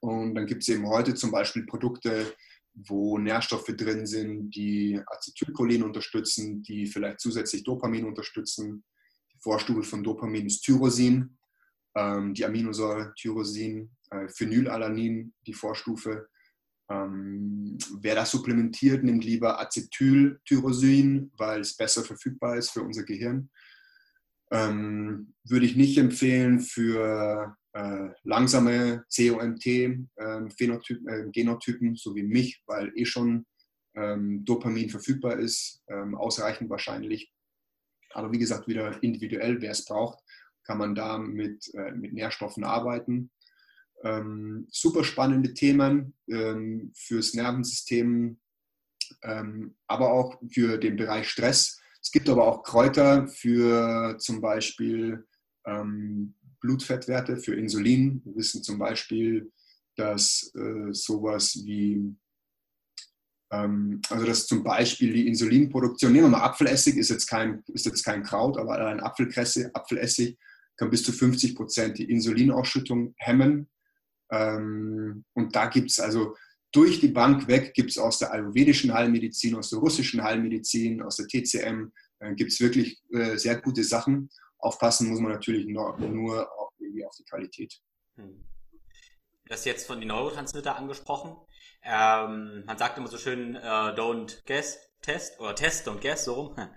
[0.00, 2.34] Und dann gibt es eben heute zum Beispiel Produkte,
[2.74, 8.84] wo Nährstoffe drin sind, die Acetylcholin unterstützen, die vielleicht zusätzlich Dopamin unterstützen.
[9.32, 11.38] Die Vorstufe von Dopamin ist Tyrosin,
[11.96, 16.28] ähm, die Aminosäure Tyrosin, äh, Phenylalanin, die Vorstufe.
[16.90, 23.50] Ähm, wer das supplementiert, nimmt lieber Acetyltyrosin, weil es besser verfügbar ist für unser Gehirn.
[24.50, 32.90] Ähm, würde ich nicht empfehlen für äh, langsame COMT-Genotypen, ähm, äh, so wie mich, weil
[32.96, 33.44] eh schon
[33.94, 37.30] ähm, Dopamin verfügbar ist, ähm, ausreichend wahrscheinlich.
[38.14, 40.18] Aber wie gesagt, wieder individuell, wer es braucht,
[40.64, 43.30] kann man da mit, äh, mit Nährstoffen arbeiten.
[44.04, 48.38] Ähm, super spannende Themen ähm, fürs Nervensystem,
[49.22, 51.80] ähm, aber auch für den Bereich Stress.
[52.00, 55.26] Es gibt aber auch Kräuter für zum Beispiel
[55.66, 58.22] ähm, Blutfettwerte, für Insulin.
[58.24, 59.50] Wir wissen zum Beispiel,
[59.96, 62.16] dass äh, sowas wie
[63.50, 67.86] ähm, also dass zum Beispiel die Insulinproduktion, nehmen wir mal Apfelessig, ist jetzt kein, ist
[67.86, 70.38] jetzt kein Kraut, aber ein Apfelkresse, Apfelessig
[70.76, 73.68] kann bis zu 50 Prozent die Insulinausschüttung hemmen.
[74.30, 76.36] Ähm, und da gibt es also
[76.72, 81.16] durch die Bank weg, gibt es aus der ayurvedischen Heilmedizin, aus der russischen Heilmedizin, aus
[81.16, 84.28] der TCM, äh, gibt es wirklich äh, sehr gute Sachen.
[84.58, 86.48] Aufpassen muss man natürlich nur, nur
[86.78, 87.80] irgendwie auf die Qualität.
[88.16, 88.44] Hm.
[89.44, 91.36] Du hast jetzt von den Neurotransmitter angesprochen.
[91.82, 96.34] Ähm, man sagt immer so schön, äh, don't guess, test oder test, don't guess, so
[96.34, 96.56] rum.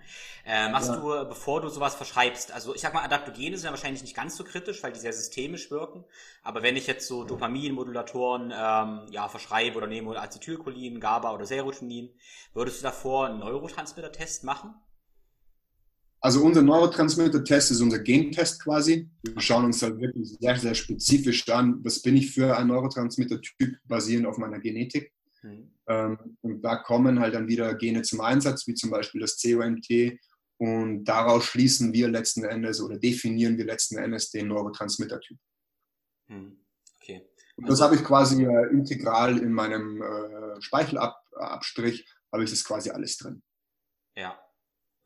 [0.44, 0.96] Äh, machst ja.
[0.96, 4.36] du, bevor du sowas verschreibst, also ich sag mal, Adaptogene sind ja wahrscheinlich nicht ganz
[4.36, 6.04] so kritisch, weil die sehr systemisch wirken.
[6.42, 12.10] Aber wenn ich jetzt so Dopaminmodulatoren ähm, ja, verschreibe oder nehme Acetylcholin, GABA oder Serotonin,
[12.54, 14.74] würdest du davor einen Neurotransmitter-Test machen?
[16.24, 19.10] Also unser Neurotransmitter-Test ist unser Gentest quasi.
[19.22, 23.78] Wir schauen uns halt wirklich sehr, sehr spezifisch an, was bin ich für ein Neurotransmitter-Typ
[23.84, 25.12] basierend auf meiner Genetik.
[25.44, 26.36] Mhm.
[26.40, 30.16] und da kommen halt dann wieder Gene zum Einsatz, wie zum Beispiel das COMT.
[30.58, 35.36] Und daraus schließen wir letzten Endes oder definieren wir letzten Endes den Neurotransmitter-Typ.
[36.28, 36.64] Mhm.
[37.00, 37.26] Okay.
[37.56, 42.90] Und das habe ich quasi äh, integral in meinem äh, Speichelabstrich, habe ich das quasi
[42.90, 43.42] alles drin.
[44.16, 44.38] Ja,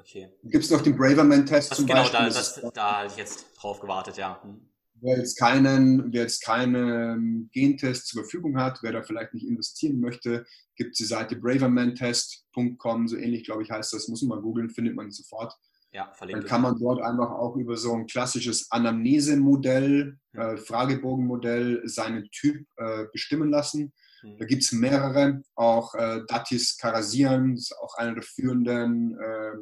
[0.06, 0.28] okay.
[0.44, 2.18] Gibt es noch den Braverman-Test zum genau, Beispiel?
[2.18, 4.40] Genau, da, das, da habe ich jetzt drauf gewartet, ja.
[4.42, 4.68] Hm.
[5.02, 10.00] Wer jetzt keinen, wer jetzt keinen Gentest zur Verfügung hat, wer da vielleicht nicht investieren
[10.00, 14.42] möchte, gibt es die Seite bravermantest.com, so ähnlich, glaube ich, heißt das, muss man mal
[14.42, 15.52] googeln, findet man sofort.
[15.92, 16.42] Ja, verlinkt.
[16.42, 20.40] Dann kann man dort einfach auch über so ein klassisches Anamnesemodell, hm.
[20.40, 23.92] äh, Fragebogenmodell seinen Typ äh, bestimmen lassen.
[24.22, 24.38] Hm.
[24.38, 29.52] Da gibt es mehrere, auch äh, Datis Karasian, ist auch einer der führenden äh,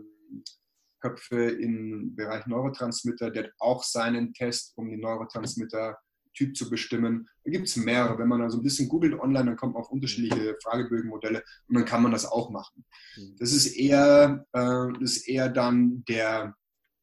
[1.04, 7.28] Köpfe im Bereich Neurotransmitter, der hat auch seinen Test, um den Neurotransmitter-Typ zu bestimmen.
[7.44, 8.18] Da gibt es mehrere.
[8.18, 11.84] Wenn man also ein bisschen googelt online, dann kommt man auf unterschiedliche Fragebögenmodelle und dann
[11.84, 12.86] kann man das auch machen.
[13.16, 13.36] Mhm.
[13.38, 16.54] Das ist eher, äh, das ist eher dann der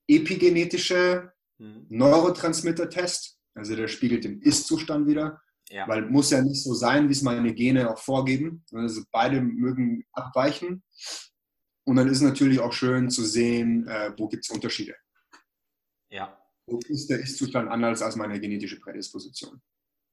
[0.07, 1.85] epigenetische mhm.
[1.89, 3.37] Neurotransmitter-Test.
[3.53, 5.39] Also der spiegelt den Ist-Zustand wieder.
[5.69, 5.87] Ja.
[5.87, 8.65] Weil muss ja nicht so sein, wie es meine Gene auch vorgeben.
[8.73, 10.83] Also beide mögen abweichen.
[11.83, 14.95] Und dann ist natürlich auch schön zu sehen, äh, wo gibt es Unterschiede.
[16.09, 16.37] Ja.
[16.65, 19.61] Wo ist der Ist-Zustand anders als meine genetische Prädisposition?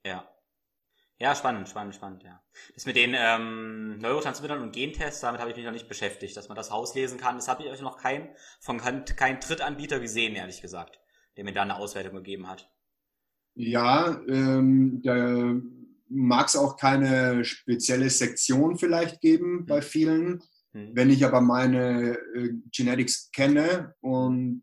[0.04, 0.28] Ja.
[1.20, 2.40] Ja, spannend, spannend, spannend, ja.
[2.74, 6.48] Das mit den ähm, Neurotransmittern und Gentests, damit habe ich mich noch nicht beschäftigt, dass
[6.48, 7.36] man das rauslesen kann.
[7.36, 8.28] Das habe ich euch noch kein,
[8.60, 11.00] von kein Drittanbieter gesehen, ehrlich gesagt,
[11.36, 12.70] der mir da eine Auswertung gegeben hat.
[13.54, 15.56] Ja, ähm, da
[16.08, 20.44] mag es auch keine spezielle Sektion vielleicht geben bei vielen.
[20.78, 20.90] Mhm.
[20.94, 24.62] Wenn ich aber meine äh, Genetics kenne und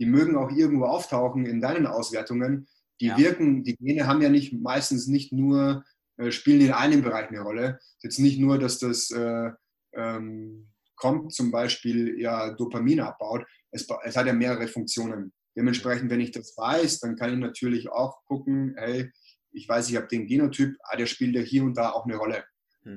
[0.00, 2.66] die mögen auch irgendwo auftauchen in deinen Auswertungen,
[3.00, 3.18] die ja.
[3.18, 5.84] wirken, die Gene haben ja nicht meistens nicht nur,
[6.16, 7.78] äh, spielen in einem Bereich eine Rolle.
[8.02, 9.50] Jetzt nicht nur, dass das äh,
[9.94, 13.44] ähm, kommt, zum Beispiel ja Dopamin abbaut.
[13.70, 15.32] Es, es hat ja mehrere Funktionen.
[15.56, 19.10] Dementsprechend, wenn ich das weiß, dann kann ich natürlich auch gucken, hey,
[19.52, 22.16] ich weiß, ich habe den Genotyp, ah, der spielt ja hier und da auch eine
[22.16, 22.44] Rolle.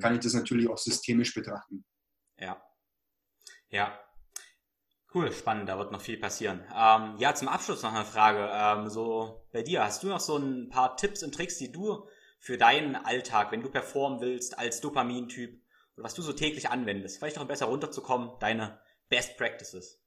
[0.00, 1.84] Kann ich das natürlich auch systemisch betrachten.
[2.38, 2.62] Ja.
[3.70, 3.98] Ja.
[5.14, 6.60] Cool, spannend, da wird noch viel passieren.
[6.74, 8.50] Ähm, ja, zum Abschluss noch eine Frage.
[8.52, 12.06] Ähm, so bei dir, hast du noch so ein paar Tipps und Tricks, die du
[12.38, 15.62] für deinen Alltag, wenn du performen willst, als Dopamintyp,
[15.96, 18.78] oder was du so täglich anwendest, vielleicht noch besser runterzukommen, deine
[19.08, 19.98] Best Practices?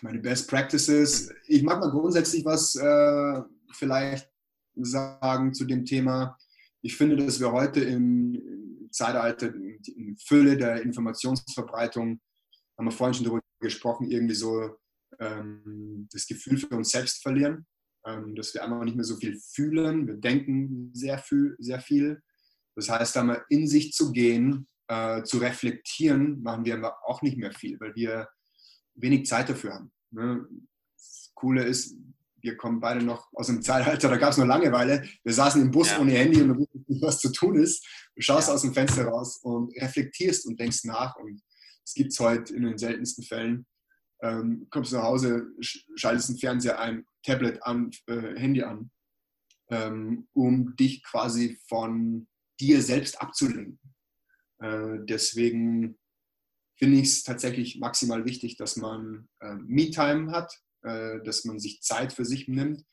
[0.00, 3.42] Meine Best Practices, ich mag mal grundsätzlich was äh,
[3.72, 4.28] vielleicht
[4.74, 6.36] sagen zu dem Thema
[6.82, 12.20] ich finde, dass wir heute im Zeitalter, in Fülle der Informationsverbreitung,
[12.76, 14.76] haben wir vorhin schon darüber gesprochen, irgendwie so
[15.18, 17.66] ähm, das Gefühl für uns selbst verlieren,
[18.04, 20.06] ähm, dass wir einfach nicht mehr so viel fühlen.
[20.06, 21.56] Wir denken sehr viel.
[21.58, 22.20] Sehr viel.
[22.74, 27.36] Das heißt, einmal in sich zu gehen, äh, zu reflektieren, machen wir aber auch nicht
[27.36, 28.28] mehr viel, weil wir
[28.94, 29.92] wenig Zeit dafür haben.
[30.10, 30.46] Ne?
[30.94, 31.96] Das Coole ist,
[32.42, 35.04] wir kommen beide noch aus dem Zeitalter, da gab es nur Langeweile.
[35.22, 36.00] Wir saßen im Bus ja.
[36.00, 37.86] ohne Handy und du wusstest nicht, was zu tun ist.
[38.16, 38.54] Du schaust ja.
[38.54, 41.16] aus dem Fenster raus und reflektierst und denkst nach.
[41.16, 41.40] Und
[41.84, 43.66] es gibt es heute in den seltensten Fällen.
[44.22, 48.90] Ähm, kommst nach Hause, schaltest den Fernseher ein, Tablet an, äh, Handy an,
[49.70, 52.26] ähm, um dich quasi von
[52.60, 53.78] dir selbst abzulenken.
[54.58, 55.98] Äh, deswegen
[56.76, 62.12] finde ich es tatsächlich maximal wichtig, dass man äh, Me-Time hat, dass man sich Zeit
[62.12, 62.84] für sich nimmt.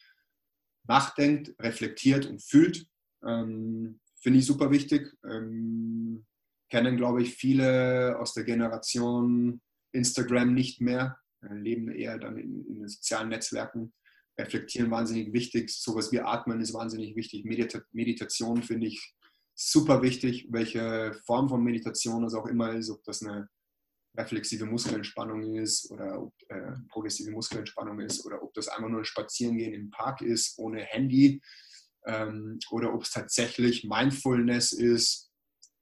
[0.87, 2.87] nachdenkt, reflektiert und fühlt.
[3.23, 5.15] Ähm, Finde ich super wichtig.
[5.23, 6.25] Ähm,
[6.69, 9.61] kennen, glaube ich, viele aus der Generation
[9.91, 13.93] Instagram nicht mehr, äh, leben eher dann in, in, den sozialen Netzwerken,
[14.37, 15.69] reflektieren wahnsinnig wichtig.
[15.69, 17.45] Sowas wie Atmen ist wahnsinnig wichtig.
[17.45, 19.15] Medita Meditation finde ich
[19.55, 23.49] super wichtig, welche Form von Meditation es auch immer ist, ob das eine
[24.19, 29.05] reflexive Muskelentspannung ist oder ob äh, progressive Muskelentspannung ist oder ob das einfach nur ein
[29.05, 31.41] Spazierengehen im Park ist ohne Handy
[32.05, 35.29] ähm, oder ob es tatsächlich Mindfulness ist,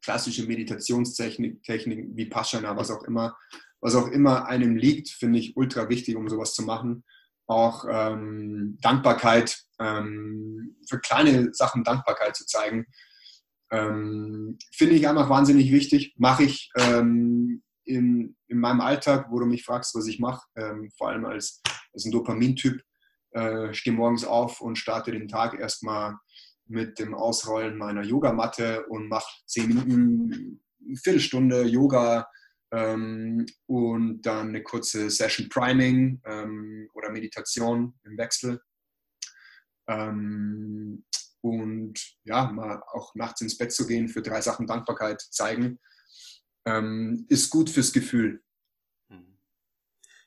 [0.04, 3.38] klassische Meditationstechniken wie Paschana, was auch immer,
[3.82, 7.04] was auch immer einem liegt, finde ich ultra wichtig, um sowas zu machen.
[7.48, 12.88] Auch ähm, Dankbarkeit, ähm, für kleine Sachen Dankbarkeit zu zeigen,
[13.72, 16.14] ähm, finde ich einfach wahnsinnig wichtig.
[16.18, 20.92] Mache ich ähm, in, in meinem Alltag, wo du mich fragst, was ich mache, ähm,
[20.98, 21.62] vor allem als,
[21.94, 22.82] als ein Dopamintyp,
[23.32, 26.16] äh, stehe morgens auf und starte den Tag erstmal
[26.66, 32.28] mit dem Ausrollen meiner Yogamatte und mache zehn Minuten, eine Viertelstunde Yoga
[32.72, 38.60] ähm, und dann eine kurze Session Priming ähm, oder Meditation im Wechsel.
[39.88, 41.06] Ähm,
[41.42, 45.80] und ja, mal auch nachts ins Bett zu gehen, für drei Sachen Dankbarkeit zeigen,
[46.68, 48.44] ähm, ist gut fürs Gefühl.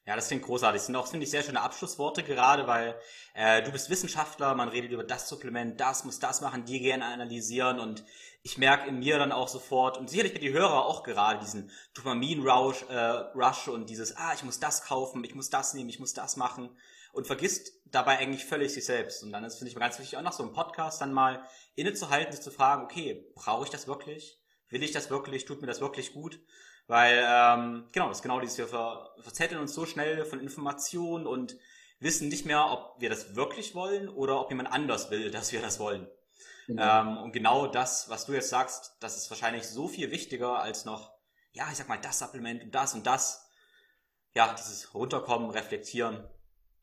[0.07, 0.81] Ja, das klingt großartig.
[0.81, 2.99] Das sind auch, finde ich, sehr schöne Abschlussworte gerade, weil
[3.35, 7.05] äh, du bist Wissenschaftler, man redet über das Supplement, das muss das machen, die gerne
[7.05, 8.03] analysieren und
[8.43, 11.71] ich merke in mir dann auch sofort und sicherlich mit die Hörer auch gerade diesen
[11.95, 12.97] Dopamin-Rush äh,
[13.37, 16.37] Rush und dieses, ah, ich muss das kaufen, ich muss das nehmen, ich muss das
[16.37, 16.71] machen
[17.13, 19.23] und vergisst dabei eigentlich völlig sich selbst.
[19.23, 22.33] Und dann ist, finde ich, ganz wichtig, auch nach so einem Podcast dann mal innezuhalten,
[22.33, 24.40] sich zu fragen, okay, brauche ich das wirklich?
[24.71, 25.45] Will ich das wirklich?
[25.45, 26.41] Tut mir das wirklich gut?
[26.87, 31.27] Weil, ähm, genau, das ist genau dieses, wir ver verzetteln uns so schnell von Informationen
[31.27, 31.57] und
[32.01, 35.61] wissen nicht mehr, ob wir das wirklich wollen oder ob jemand anders will, dass wir
[35.61, 36.09] das wollen.
[36.67, 37.01] Genau.
[37.01, 40.85] Ähm, und genau das, was du jetzt sagst, das ist wahrscheinlich so viel wichtiger als
[40.85, 41.13] noch,
[41.53, 43.49] ja, ich sag mal, das Supplement und das und das.
[44.35, 46.29] Ja, dieses Runterkommen, Reflektieren.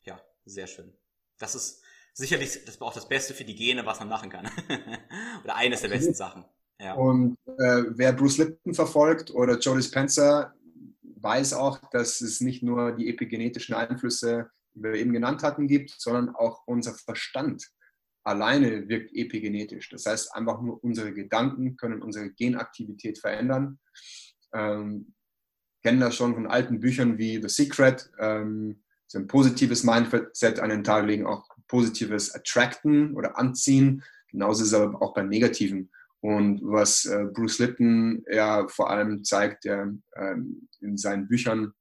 [0.04, 0.96] Ja, sehr schön.
[1.38, 1.82] Das ist
[2.12, 4.50] sicherlich das auch das Beste für die Gene, was man machen kann.
[5.44, 6.44] oder eines der besten Sachen.
[6.80, 6.94] Ja.
[6.94, 10.54] Und äh, wer Bruce Lipton verfolgt oder Joe Dispenza,
[11.20, 15.90] weiß auch, dass es nicht nur die epigenetischen Einflüsse, die wir eben genannt hatten, gibt,
[15.98, 17.68] sondern auch unser Verstand
[18.22, 19.88] alleine wirkt epigenetisch.
[19.88, 23.78] Das heißt, einfach nur unsere Gedanken können unsere Genaktivität verändern.
[24.52, 25.14] Ähm,
[25.82, 28.10] kennen das schon von alten Büchern wie The Secret.
[28.18, 34.04] Ähm, so ein positives Mindset an den Tag legen, auch positives Attracten oder Anziehen.
[34.30, 35.90] Genauso ist es aber auch beim Negativen.
[36.20, 41.72] Und was äh, Bruce Lipton ja vor allem zeigt der, ähm, in seinen Büchern,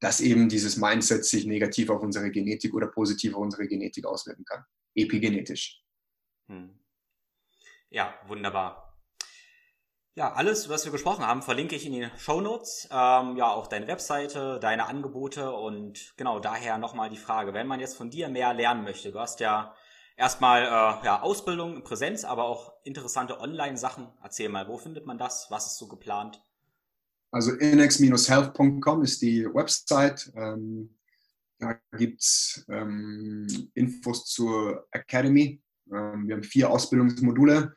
[0.00, 4.44] dass eben dieses Mindset sich negativ auf unsere Genetik oder positiv auf unsere Genetik auswirken
[4.44, 4.64] kann.
[4.94, 5.82] Epigenetisch.
[6.48, 6.78] Hm.
[7.90, 8.90] Ja, wunderbar.
[10.14, 12.88] Ja, alles, was wir gesprochen haben, verlinke ich in den Show Notes.
[12.90, 17.80] Ähm, ja, auch deine Webseite, deine Angebote und genau daher nochmal die Frage, wenn man
[17.80, 19.74] jetzt von dir mehr lernen möchte, du hast ja
[20.20, 24.06] erstmal äh, ja, Ausbildung in Präsenz, aber auch interessante Online-Sachen.
[24.22, 25.46] Erzähl mal, wo findet man das?
[25.50, 26.44] Was ist so geplant?
[27.32, 30.30] Also inex-health.com ist die Website.
[30.36, 30.96] Ähm,
[31.58, 35.62] da gibt es ähm, Infos zur Academy.
[35.92, 37.74] Ähm, wir haben vier Ausbildungsmodule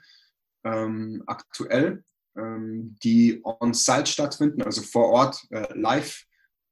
[0.66, 2.04] ähm, aktuell,
[2.36, 6.26] ähm, die on-site stattfinden, also vor Ort äh, live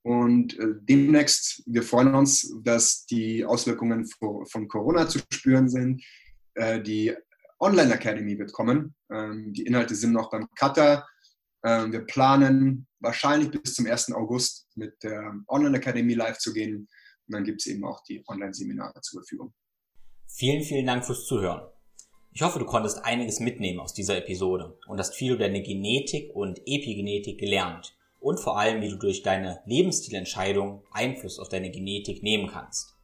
[0.04, 6.04] und äh, demnächst, wir freuen uns, dass die Auswirkungen von Corona zu spüren sind.
[6.56, 7.14] Äh, die
[7.60, 8.96] Online Academy wird kommen.
[9.12, 11.08] Ähm, die Inhalte sind noch beim Cutter.
[11.64, 14.12] Ähm, wir planen wahrscheinlich bis zum 1.
[14.14, 16.88] August mit der Online Academy live zu gehen.
[17.28, 19.54] Und dann gibt es eben auch die Online-Seminare zur Verfügung.
[20.28, 21.70] Vielen, vielen Dank fürs Zuhören.
[22.34, 26.34] Ich hoffe, du konntest einiges mitnehmen aus dieser Episode und hast viel über deine Genetik
[26.34, 32.24] und Epigenetik gelernt und vor allem, wie du durch deine Lebensstilentscheidung Einfluss auf deine Genetik
[32.24, 32.96] nehmen kannst.